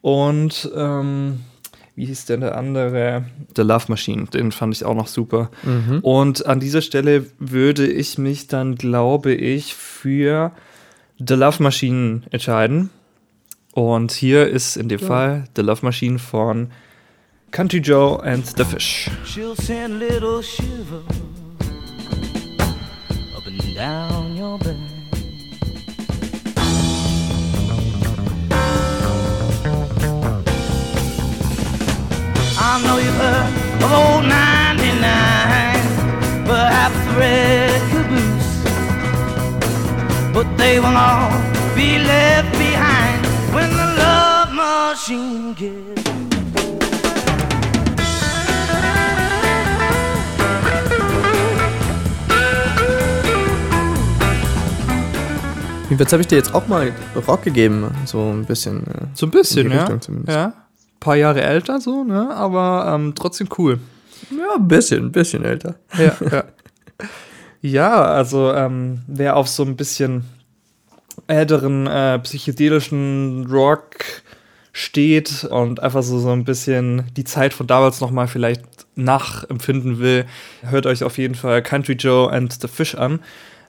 und 0.00 0.70
ähm, 0.74 1.40
wie 1.96 2.06
hieß 2.06 2.26
denn 2.26 2.40
der 2.40 2.58
andere? 2.58 3.26
The 3.54 3.62
Love 3.62 3.84
Machine, 3.88 4.26
den 4.26 4.50
fand 4.50 4.74
ich 4.74 4.84
auch 4.84 4.96
noch 4.96 5.06
super. 5.06 5.50
Und 6.02 6.44
an 6.44 6.58
dieser 6.58 6.82
Stelle 6.82 7.26
würde 7.38 7.86
ich 7.86 8.18
mich 8.18 8.48
dann, 8.48 8.74
glaube 8.74 9.32
ich, 9.32 9.74
für 9.74 10.50
The 11.24 11.34
Love 11.34 11.62
Machine 11.62 12.22
entscheiden. 12.32 12.90
Und 13.72 14.12
hier 14.12 14.48
ist 14.48 14.76
in 14.76 14.88
dem 14.88 14.98
Fall 14.98 15.44
The 15.54 15.62
Love 15.62 15.84
Machine 15.84 16.18
von 16.18 16.70
Country 17.52 17.78
Joe 17.78 18.20
and 18.22 18.44
the 18.56 18.64
Fish. 18.64 19.08
She'll 19.24 19.54
send 19.60 20.00
little 20.00 20.42
shivers 20.42 21.23
down 23.74 24.36
your 24.36 24.58
back. 24.58 24.76
I 32.56 32.80
know 32.84 32.98
you've 32.98 33.16
heard 33.16 33.52
of 33.82 33.92
old 33.92 34.26
99, 34.26 36.46
but 36.46 36.92
red 37.18 37.80
caboose. 37.90 38.62
But 40.32 40.56
they 40.56 40.78
will 40.78 40.96
all 40.96 41.32
be 41.74 41.98
left 41.98 42.56
behind 42.56 43.26
when 43.52 43.70
the 43.70 43.86
love 43.98 44.52
machine 44.52 45.52
gets. 45.54 46.23
Jetzt 55.90 56.12
habe 56.12 56.22
ich 56.22 56.26
dir 56.26 56.36
jetzt 56.36 56.54
auch 56.54 56.66
mal 56.66 56.92
Rock 57.28 57.42
gegeben, 57.42 57.90
so 58.06 58.30
ein 58.30 58.44
bisschen. 58.44 58.86
äh, 58.86 59.06
So 59.14 59.26
ein 59.26 59.30
bisschen, 59.30 59.70
ja. 59.70 59.86
Ja. 60.28 60.52
Paar 60.98 61.16
Jahre 61.16 61.42
älter 61.42 61.80
so, 61.80 62.04
ne? 62.04 62.34
Aber 62.34 62.90
ähm, 62.94 63.14
trotzdem 63.14 63.48
cool. 63.58 63.78
Ja, 64.30 64.54
ein 64.56 64.66
bisschen, 64.66 65.06
ein 65.06 65.12
bisschen 65.12 65.44
älter. 65.44 65.74
Ja, 65.98 66.16
ja. 66.30 66.44
ja 67.60 68.02
also 68.02 68.52
ähm, 68.52 69.02
wer 69.06 69.36
auf 69.36 69.48
so 69.48 69.62
ein 69.62 69.76
bisschen 69.76 70.24
älteren 71.26 71.86
äh, 71.86 72.18
psychedelischen 72.20 73.46
Rock 73.50 73.96
steht 74.72 75.44
und 75.44 75.80
einfach 75.80 76.02
so, 76.02 76.18
so 76.18 76.30
ein 76.30 76.44
bisschen 76.44 77.04
die 77.16 77.24
Zeit 77.24 77.54
von 77.54 77.66
damals 77.66 78.00
nochmal 78.00 78.26
vielleicht 78.26 78.62
nachempfinden 78.96 79.98
will, 80.00 80.24
hört 80.62 80.86
euch 80.86 81.04
auf 81.04 81.18
jeden 81.18 81.34
Fall 81.34 81.62
Country 81.62 81.94
Joe 81.94 82.30
and 82.32 82.52
the 82.60 82.68
Fish 82.68 82.94
an. 82.94 83.20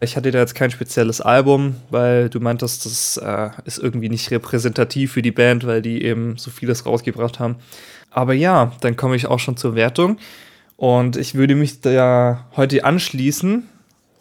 Ich 0.02 0.16
hatte 0.16 0.32
da 0.32 0.40
jetzt 0.40 0.56
kein 0.56 0.72
spezielles 0.72 1.22
Album, 1.22 1.76
weil 1.90 2.30
du 2.30 2.40
meintest, 2.40 2.86
das 2.86 3.18
äh, 3.18 3.50
ist 3.66 3.78
irgendwie 3.78 4.10
nicht 4.10 4.30
repräsentativ 4.32 5.14
für 5.14 5.22
die 5.22 5.32
Band, 5.32 5.66
weil 5.66 5.82
die 5.82 6.04
eben 6.04 6.38
so 6.38 6.52
vieles 6.52 6.86
rausgebracht 6.86 7.40
haben. 7.40 7.56
Aber 8.12 8.34
ja, 8.34 8.72
dann 8.82 8.96
komme 8.96 9.16
ich 9.16 9.28
auch 9.28 9.40
schon 9.40 9.58
zur 9.58 9.76
Wertung. 9.76 10.18
Und 10.78 11.16
ich 11.16 11.36
würde 11.36 11.56
mich 11.56 11.82
da 11.82 12.46
heute 12.56 12.84
anschließen 12.84 13.64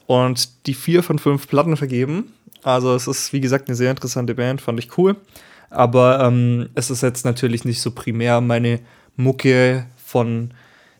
und 0.06 0.66
die 0.66 0.74
vier 0.74 1.02
von 1.02 1.18
fünf 1.18 1.48
Platten 1.48 1.76
vergeben. 1.76 2.32
Also 2.62 2.94
es 2.94 3.06
ist, 3.06 3.32
wie 3.32 3.40
gesagt, 3.40 3.68
eine 3.68 3.76
sehr 3.76 3.90
interessante 3.90 4.34
Band, 4.34 4.60
fand 4.60 4.78
ich 4.78 4.96
cool. 4.96 5.16
Aber 5.70 6.20
ähm, 6.20 6.68
es 6.74 6.90
ist 6.90 7.02
jetzt 7.02 7.24
natürlich 7.24 7.64
nicht 7.64 7.80
so 7.80 7.90
primär 7.90 8.40
meine 8.40 8.80
Mucke 9.16 9.86
von 9.96 10.52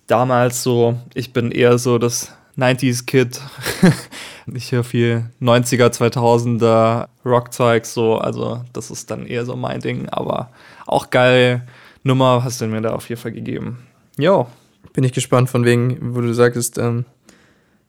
damals 0.06 0.62
so. 0.62 0.98
Ich 1.14 1.32
bin 1.32 1.52
eher 1.52 1.78
so 1.78 1.98
das 1.98 2.32
90s-Kid. 2.58 3.40
ich 4.52 4.72
höre 4.72 4.85
viel 4.85 5.30
90er, 5.40 5.88
2000er 5.88 7.09
Rockzeug 7.24 7.87
so. 7.87 8.18
Also 8.18 8.62
das 8.72 8.90
ist 8.90 9.11
dann 9.11 9.26
eher 9.26 9.44
so 9.44 9.57
mein 9.57 9.80
Ding. 9.80 10.09
Aber 10.09 10.50
auch 10.87 11.11
geil 11.11 11.66
Nummer 12.02 12.44
hast 12.44 12.61
du 12.61 12.66
mir 12.66 12.83
da 12.83 12.90
auf 12.90 13.09
jeden 13.09 13.20
Fall 13.20 13.33
gegeben. 13.33 13.78
Jo, 14.18 14.46
Bin 14.92 15.04
ich 15.04 15.12
gespannt, 15.12 15.50
von 15.50 15.64
wegen, 15.64 16.14
wo 16.14 16.20
du 16.20 16.33
sagtest, 16.33 16.78
ähm, 16.78 17.04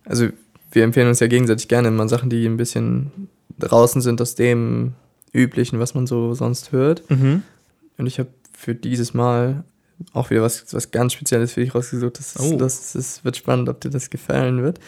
also 0.06 0.28
wir 0.72 0.84
empfehlen 0.84 1.08
uns 1.08 1.20
ja 1.20 1.28
gegenseitig 1.28 1.68
gerne 1.68 1.90
immer 1.90 2.08
Sachen, 2.08 2.30
die 2.30 2.46
ein 2.46 2.58
bisschen 2.58 3.30
draußen 3.60 4.02
sind 4.02 4.22
aus 4.22 4.36
dem 4.36 4.94
Üblichen, 5.34 5.80
was 5.80 5.94
man 5.94 6.08
so 6.08 6.34
sonst 6.34 6.72
hört. 6.72 7.10
Mhm. 7.10 7.44
Und 7.98 8.08
ich 8.08 8.20
habe 8.20 8.30
für 8.54 8.74
dieses 8.74 9.14
Mal 9.14 9.64
auch 10.14 10.30
wieder 10.30 10.42
was, 10.42 10.74
was 10.74 10.92
ganz 10.92 11.14
Spezielles 11.14 11.54
für 11.54 11.62
dich 11.62 11.74
rausgesucht. 11.74 12.18
Das, 12.20 12.36
ist, 12.36 12.42
Oh. 12.42 12.58
das, 12.58 12.94
das 12.94 13.24
wird 13.24 13.38
spannend, 13.38 13.70
ob 13.70 13.80
dir 13.82 13.90
das 13.90 14.10
gefallen 14.10 14.62
wird. 14.64 14.80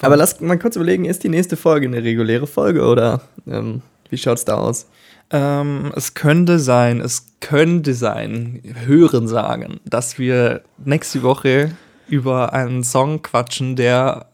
Aber 0.00 0.16
lass 0.16 0.40
mal 0.40 0.58
kurz 0.58 0.76
überlegen, 0.76 1.04
ist 1.04 1.22
die 1.24 1.28
nächste 1.28 1.56
Folge 1.56 1.86
eine 1.86 2.02
reguläre 2.02 2.46
Folge 2.46 2.84
oder 2.84 3.22
ähm, 3.46 3.82
wie 4.10 4.18
schaut's 4.18 4.44
da 4.44 4.54
aus? 4.56 4.86
Ähm, 5.30 5.90
es 5.96 6.12
könnte 6.14 6.58
sein, 6.58 7.00
es 7.00 7.26
könnte 7.40 7.94
sein, 7.94 8.60
hören 8.84 9.26
sagen, 9.26 9.80
dass 9.86 10.18
wir 10.18 10.62
nächste 10.84 11.22
Woche 11.22 11.70
über 12.08 12.52
einen 12.52 12.84
Song 12.84 13.22
quatschen, 13.22 13.74
der 13.74 14.26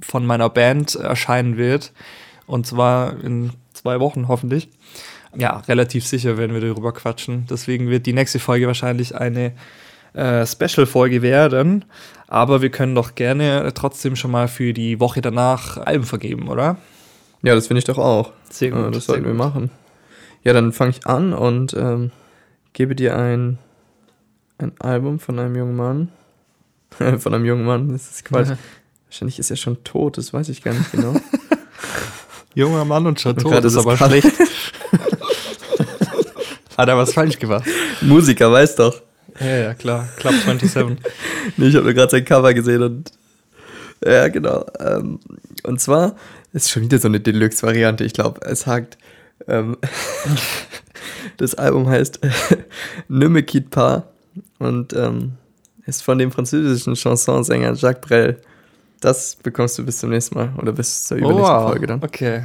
von 0.00 0.24
meiner 0.24 0.48
Band 0.48 0.94
erscheinen 0.94 1.58
wird. 1.58 1.92
Und 2.46 2.66
zwar 2.66 3.22
in 3.22 3.50
zwei 3.74 4.00
Wochen 4.00 4.28
hoffentlich. 4.28 4.70
Ja, 5.36 5.58
relativ 5.68 6.06
sicher 6.06 6.36
werden 6.36 6.54
wir 6.54 6.60
darüber 6.60 6.92
quatschen. 6.92 7.46
Deswegen 7.48 7.88
wird 7.88 8.06
die 8.06 8.12
nächste 8.12 8.38
Folge 8.38 8.66
wahrscheinlich 8.66 9.14
eine 9.14 9.52
äh, 10.12 10.44
Special-Folge 10.44 11.22
werden. 11.22 11.84
Aber 12.26 12.62
wir 12.62 12.70
können 12.70 12.94
doch 12.94 13.14
gerne 13.14 13.72
trotzdem 13.74 14.16
schon 14.16 14.30
mal 14.30 14.48
für 14.48 14.72
die 14.72 15.00
Woche 15.00 15.20
danach 15.20 15.76
Alben 15.78 16.04
vergeben, 16.04 16.48
oder? 16.48 16.78
Ja, 17.42 17.54
das 17.54 17.68
finde 17.68 17.78
ich 17.78 17.84
doch 17.84 17.98
auch. 17.98 18.32
Sehr 18.50 18.72
Äh, 18.72 18.90
das 18.90 19.06
sollten 19.06 19.24
wir 19.24 19.34
machen. 19.34 19.70
Ja, 20.42 20.52
dann 20.52 20.72
fange 20.72 20.90
ich 20.90 21.06
an 21.06 21.32
und 21.32 21.74
ähm, 21.74 22.10
gebe 22.72 22.94
dir 22.94 23.16
ein, 23.16 23.58
ein 24.58 24.72
Album 24.80 25.18
von 25.18 25.38
einem 25.38 25.54
jungen 25.54 25.76
Mann. 25.76 26.08
von 27.18 27.34
einem 27.34 27.44
jungen 27.44 27.64
Mann, 27.64 27.88
das 27.90 28.10
ist 28.10 28.24
Quatsch. 28.24 28.56
Wahrscheinlich 29.06 29.38
ist 29.38 29.50
er 29.50 29.56
schon 29.56 29.82
tot, 29.84 30.18
das 30.18 30.32
weiß 30.32 30.48
ich 30.50 30.62
gar 30.62 30.72
nicht 30.72 30.92
genau. 30.92 31.14
Junger 32.54 32.84
Mann 32.84 33.06
und 33.06 33.20
schon 33.20 33.36
tot, 33.36 33.52
gerade 33.52 33.66
ist 33.66 33.76
das 33.76 33.84
aber 33.84 33.96
schlecht. 33.96 34.32
Hat 36.76 36.88
er 36.88 36.96
was 36.96 37.12
falsch 37.12 37.38
gemacht? 37.38 37.64
Musiker, 38.00 38.50
weiß 38.50 38.76
doch. 38.76 39.02
Ja, 39.38 39.56
ja, 39.56 39.74
klar. 39.74 40.08
Club 40.16 40.34
27. 40.34 40.98
Nee, 41.56 41.68
ich 41.68 41.74
habe 41.74 41.84
nur 41.84 41.94
gerade 41.94 42.10
sein 42.10 42.24
Cover 42.24 42.52
gesehen 42.54 42.82
und. 42.82 43.12
Ja, 44.04 44.28
genau. 44.28 44.64
Ähm, 44.78 45.20
und 45.62 45.80
zwar 45.80 46.16
ist 46.52 46.70
schon 46.70 46.82
wieder 46.82 46.98
so 46.98 47.08
eine 47.08 47.20
Deluxe-Variante. 47.20 48.04
Ich 48.04 48.12
glaube, 48.12 48.40
es 48.42 48.66
hakt. 48.66 48.98
Ähm, 49.46 49.76
das 51.36 51.54
Album 51.54 51.88
heißt 51.88 52.20
Ne 53.08 53.28
me 53.28 53.42
quitte 53.42 53.68
pas 53.70 54.02
und 54.58 54.92
ähm, 54.92 55.32
ist 55.86 56.02
von 56.02 56.18
dem 56.18 56.30
französischen 56.30 56.94
Chansonsänger 56.94 57.74
Jacques 57.74 58.00
Brel. 58.00 58.40
Das 59.00 59.36
bekommst 59.36 59.78
du 59.78 59.84
bis 59.84 59.98
zum 59.98 60.10
nächsten 60.10 60.34
Mal 60.34 60.52
oder 60.58 60.72
bis 60.72 61.06
zur 61.06 61.16
übernächsten 61.16 61.62
Folge 61.62 61.86
dann. 61.86 62.02
Okay. 62.02 62.44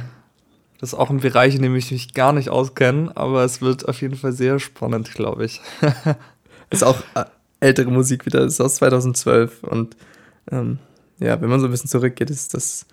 Das 0.80 0.92
ist 0.92 0.98
auch 0.98 1.10
ein 1.10 1.20
Bereich, 1.20 1.54
in 1.54 1.62
dem 1.62 1.74
ich 1.74 1.90
mich 1.90 2.12
gar 2.14 2.32
nicht 2.32 2.50
auskenne, 2.50 3.12
aber 3.16 3.44
es 3.44 3.62
wird 3.62 3.88
auf 3.88 4.00
jeden 4.00 4.16
Fall 4.16 4.32
sehr 4.32 4.58
spannend, 4.58 5.12
glaube 5.14 5.44
ich. 5.44 5.60
Ist 6.70 6.84
auch 6.84 6.98
äh, 7.14 7.24
ältere 7.60 7.90
Musik 7.90 8.26
wieder, 8.26 8.40
ist 8.40 8.60
aus 8.60 8.74
2012 8.76 9.62
und 9.62 9.96
ähm, 10.50 10.78
ja, 11.18 11.40
wenn 11.40 11.48
man 11.48 11.60
so 11.60 11.66
ein 11.66 11.70
bisschen 11.70 11.88
zurückgeht, 11.88 12.28
ist 12.28 12.54
das, 12.54 12.86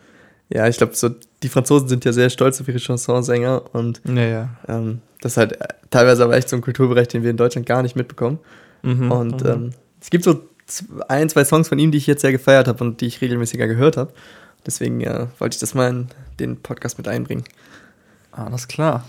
ja, 0.50 0.67
ich 0.67 0.78
glaube, 0.78 0.96
so, 0.96 1.10
die 1.41 1.50
Franzosen 1.50 1.88
sind 1.88 2.06
ja 2.06 2.13
sehr 2.13 2.30
stolz 2.30 2.62
auf 2.62 2.67
ihre 2.67 2.80
Chansonsänger 2.80 3.63
und 3.74 4.02
Naja. 4.06 4.50
ähm, 4.67 5.02
das 5.22 5.34
ist 5.34 5.38
halt 5.38 5.60
äh, 5.60 5.67
teilweise 5.89 6.24
aber 6.24 6.36
echt 6.38 6.50
so 6.50 6.56
ein 6.56 6.62
Kulturbereich, 6.62 7.08
den 7.08 7.24
wir 7.24 7.32
in 7.32 7.38
Deutschland 7.38 7.65
gar 7.65 7.82
nicht 7.82 7.96
mitbekommen. 7.96 8.39
Mhm. 8.84 9.12
Und 9.12 9.43
ähm, 9.46 9.72
es 10.00 10.10
gibt 10.10 10.24
so 10.24 10.41
ein, 11.08 11.30
zwei 11.30 11.43
Songs 11.46 11.67
von 11.67 11.80
ihm, 11.80 11.91
die 11.91 11.98
ich 11.98 12.08
jetzt 12.08 12.22
sehr 12.22 12.32
gefeiert 12.32 12.67
habe 12.67 12.84
und 12.84 13.02
die 13.02 13.08
ich 13.08 13.22
regelmäßiger 13.22 13.67
gehört 13.67 13.98
habe. 13.98 14.13
Deswegen 14.65 15.02
ja, 15.02 15.28
wollte 15.39 15.56
ich 15.56 15.60
das 15.60 15.73
mal 15.73 15.89
in 15.89 16.08
den 16.39 16.62
Podcast 16.62 16.97
mit 16.97 17.08
einbringen. 17.08 17.43
Alles 18.32 18.67
klar. 18.67 19.06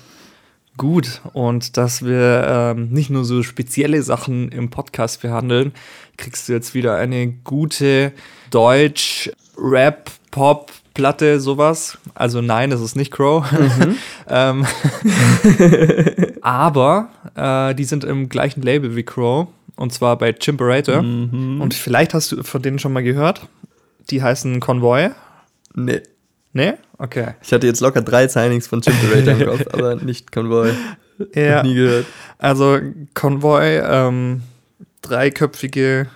Gut, 0.76 1.20
und 1.34 1.76
dass 1.76 2.04
wir 2.04 2.46
ähm, 2.48 2.88
nicht 2.90 3.08
nur 3.08 3.24
so 3.24 3.44
spezielle 3.44 4.02
Sachen 4.02 4.48
im 4.48 4.70
Podcast 4.70 5.22
behandeln, 5.22 5.72
kriegst 6.16 6.48
du 6.48 6.52
jetzt 6.52 6.74
wieder 6.74 6.96
eine 6.96 7.28
gute 7.28 8.10
Deutsch-Rap-Pop-Platte, 8.50 11.38
sowas. 11.38 11.98
Also 12.14 12.40
nein, 12.40 12.70
das 12.70 12.80
ist 12.80 12.96
nicht 12.96 13.12
Crow. 13.12 13.46
ähm, 14.28 14.66
aber 16.42 17.08
äh, 17.36 17.72
die 17.76 17.84
sind 17.84 18.02
im 18.02 18.28
gleichen 18.28 18.62
Label 18.62 18.96
wie 18.96 19.04
Crow, 19.04 19.46
und 19.76 19.92
zwar 19.92 20.18
bei 20.18 20.32
Chimperator. 20.32 20.98
Und 20.98 21.72
vielleicht 21.72 22.14
hast 22.14 22.32
du 22.32 22.42
von 22.42 22.62
denen 22.62 22.80
schon 22.80 22.92
mal 22.92 23.04
gehört. 23.04 23.46
Die 24.10 24.24
heißen 24.24 24.58
Convoy. 24.58 25.10
Nee. 25.74 26.02
Nee? 26.52 26.74
Okay. 26.98 27.34
Ich 27.42 27.52
hatte 27.52 27.66
jetzt 27.66 27.80
locker 27.80 28.00
drei 28.02 28.28
Signings 28.28 28.66
von 28.68 28.80
Chimperator 28.80 29.34
im 29.40 29.46
Kopf, 29.58 29.66
aber 29.74 29.96
nicht 30.02 30.30
Convoy. 30.32 30.70
Ja. 31.34 31.62
Nie 31.62 31.74
gehört. 31.74 32.06
Also 32.38 32.78
Convoy, 33.14 33.78
ähm, 33.78 34.42
dreiköpfige 35.02 36.06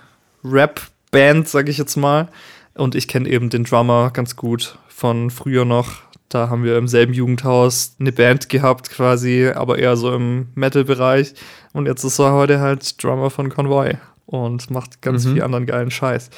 Rap-Band, 0.43 1.47
sag 1.47 1.69
ich 1.69 1.77
jetzt 1.77 1.95
mal. 1.97 2.29
Und 2.75 2.95
ich 2.95 3.07
kenne 3.07 3.27
eben 3.29 3.49
den 3.49 3.63
Drummer 3.65 4.11
ganz 4.11 4.35
gut 4.35 4.77
von 4.87 5.29
früher 5.31 5.65
noch. 5.65 5.93
Da 6.29 6.49
haben 6.49 6.63
wir 6.63 6.77
im 6.77 6.87
selben 6.87 7.13
Jugendhaus 7.13 7.95
eine 7.99 8.11
Band 8.11 8.49
gehabt 8.49 8.89
quasi, 8.91 9.47
aber 9.53 9.79
eher 9.79 9.97
so 9.97 10.13
im 10.13 10.49
Metal-Bereich. 10.55 11.33
Und 11.73 11.87
jetzt 11.87 12.03
ist 12.03 12.19
er 12.19 12.33
heute 12.33 12.59
halt 12.59 13.01
Drummer 13.03 13.29
von 13.29 13.49
Convoy 13.49 13.95
und 14.25 14.69
macht 14.69 15.01
ganz 15.01 15.25
Mhm. 15.25 15.33
viel 15.33 15.43
anderen 15.43 15.65
geilen 15.65 15.91
Scheiß. 15.91 16.29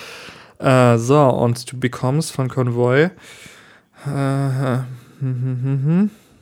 Äh, 0.62 0.98
so, 0.98 1.20
und 1.20 1.72
du 1.72 1.80
bekommst 1.80 2.32
von 2.32 2.48
Convoy 2.48 3.10
äh, 4.06 4.80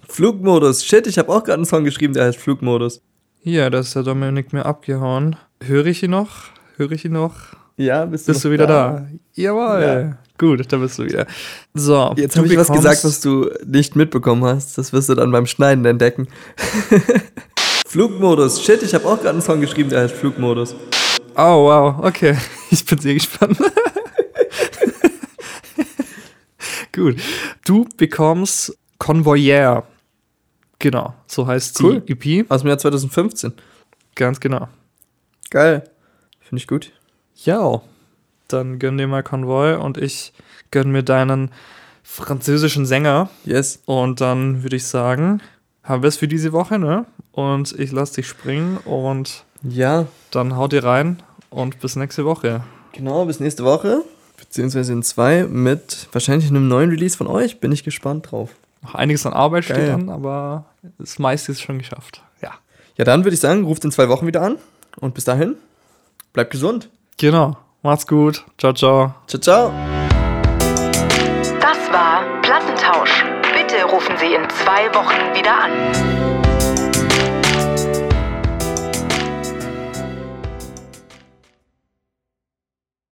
Flugmodus. 0.08 0.84
Shit, 0.86 1.08
ich 1.08 1.18
habe 1.18 1.30
auch 1.30 1.44
gerade 1.44 1.56
einen 1.56 1.66
Song 1.66 1.84
geschrieben, 1.84 2.14
der 2.14 2.26
heißt 2.26 2.38
Flugmodus. 2.38 3.02
hier, 3.42 3.70
da 3.70 3.80
ist 3.80 3.96
der 3.96 4.04
Dominik 4.04 4.54
mir 4.54 4.66
abgehauen. 4.66 5.36
Höre 5.64 5.86
ich 5.88 6.04
ihn 6.04 6.12
noch? 6.12 6.30
Höre 6.78 6.92
ich 6.92 7.06
ihn 7.06 7.14
noch? 7.14 7.36
Ja, 7.78 8.06
bist 8.06 8.28
du, 8.28 8.34
Bist 8.34 8.44
du 8.44 8.52
wieder 8.52 8.68
da? 8.68 9.08
Jawohl. 9.36 9.82
Ja. 9.82 10.18
Gut, 10.38 10.72
da 10.72 10.78
bist 10.78 11.00
du 11.00 11.06
wieder. 11.06 11.26
So. 11.74 12.14
Jetzt 12.18 12.38
habe 12.38 12.48
ich 12.48 12.58
was 12.58 12.70
gesagt, 12.70 13.04
was 13.04 13.22
du 13.22 13.50
nicht 13.66 13.96
mitbekommen 13.96 14.44
hast. 14.44 14.78
Das 14.78 14.92
wirst 14.92 15.10
du 15.10 15.16
dann 15.16 15.32
beim 15.32 15.46
Schneiden 15.46 15.86
entdecken. 15.86 16.28
Flugmodus. 17.88 18.62
Shit, 18.62 18.84
ich 18.84 18.94
habe 18.94 19.06
auch 19.06 19.18
gerade 19.18 19.30
einen 19.32 19.42
Song 19.42 19.62
geschrieben, 19.62 19.90
der 19.90 20.02
heißt 20.02 20.16
Flugmodus. 20.16 20.76
Oh, 21.36 21.66
wow. 21.68 22.04
Okay. 22.04 22.38
Ich 22.72 22.86
bin 22.86 23.00
sehr 23.00 23.16
gespannt. 23.16 23.58
gut. 27.00 27.22
Du 27.66 27.88
bekommst 27.98 28.78
Convoyeur. 28.98 29.86
Genau, 30.80 31.14
so 31.28 31.46
heißt 31.48 31.80
die 31.80 31.84
Cool. 31.84 32.04
EP. 32.08 32.46
Aus 32.50 32.62
dem 32.62 32.68
Jahr 32.70 32.78
2015. 32.78 33.54
Ganz 34.16 34.40
genau. 34.40 34.68
Geil. 35.50 35.84
Finde 36.40 36.62
ich 36.62 36.68
gut. 36.68 36.92
Ja, 37.44 37.82
dann 38.48 38.80
gönn 38.80 38.98
dir 38.98 39.08
mal 39.08 39.24
Convoy 39.24 39.76
und 39.76 39.98
ich 39.98 40.34
gönn 40.72 40.92
mir 40.92 41.04
deinen 41.04 41.52
französischen 42.04 42.86
Sänger. 42.86 43.30
Yes. 43.46 43.82
Und 43.86 44.22
dann 44.22 44.64
würde 44.64 44.76
ich 44.78 44.86
sagen, 44.86 45.42
haben 45.84 46.02
wir 46.04 46.08
es 46.08 46.18
für 46.18 46.28
diese 46.28 46.52
Woche, 46.54 46.80
ne? 46.80 47.06
Und 47.32 47.78
ich 47.78 47.92
lasse 47.92 48.16
dich 48.16 48.28
springen 48.28 48.78
und 48.86 49.44
Ja, 49.64 50.08
dann 50.32 50.56
haut 50.56 50.74
ihr 50.74 50.84
rein 50.84 51.22
und 51.50 51.80
bis 51.80 51.96
nächste 51.96 52.26
Woche. 52.26 52.64
genau. 52.94 53.26
Bis 53.26 53.40
nächste 53.40 53.64
Woche. 53.64 54.04
Beziehungsweise 54.50 54.94
in 54.94 55.04
zwei 55.04 55.44
mit 55.44 56.08
wahrscheinlich 56.12 56.50
einem 56.50 56.68
neuen 56.68 56.90
Release 56.90 57.16
von 57.16 57.28
euch. 57.28 57.60
Bin 57.60 57.72
ich 57.72 57.84
gespannt 57.84 58.32
drauf. 58.32 58.50
Noch 58.82 58.96
einiges 58.96 59.24
an 59.28 59.34
Arbeit 59.34 59.66
steht 59.66 59.78
Geil. 59.78 59.92
an, 59.92 60.10
aber 60.10 60.66
das 60.98 61.20
meiste 61.20 61.52
ist 61.52 61.62
schon 61.62 61.78
geschafft. 61.78 62.24
Ja. 62.42 62.54
Ja, 62.98 63.06
dann 63.06 63.24
würde 63.26 63.36
ich 63.36 63.40
sagen, 63.42 63.64
ruft 63.64 63.86
in 63.86 63.92
zwei 63.92 64.10
Wochen 64.10 64.26
wieder 64.26 64.42
an. 64.42 64.56
Und 65.00 65.14
bis 65.14 65.26
dahin, 65.26 65.56
bleibt 66.34 66.50
gesund. 66.50 66.90
Genau. 67.18 67.58
Macht's 67.84 68.08
gut. 68.08 68.44
Ciao, 68.58 68.74
ciao. 68.74 69.14
Ciao, 69.28 69.40
ciao. 69.40 69.72
Das 71.62 71.78
war 71.92 72.24
Plattentausch. 72.42 73.24
Bitte 73.54 73.84
rufen 73.86 74.16
Sie 74.18 74.34
in 74.34 74.50
zwei 74.50 74.92
Wochen 74.96 75.38
wieder 75.38 75.64
an. 75.64 76.19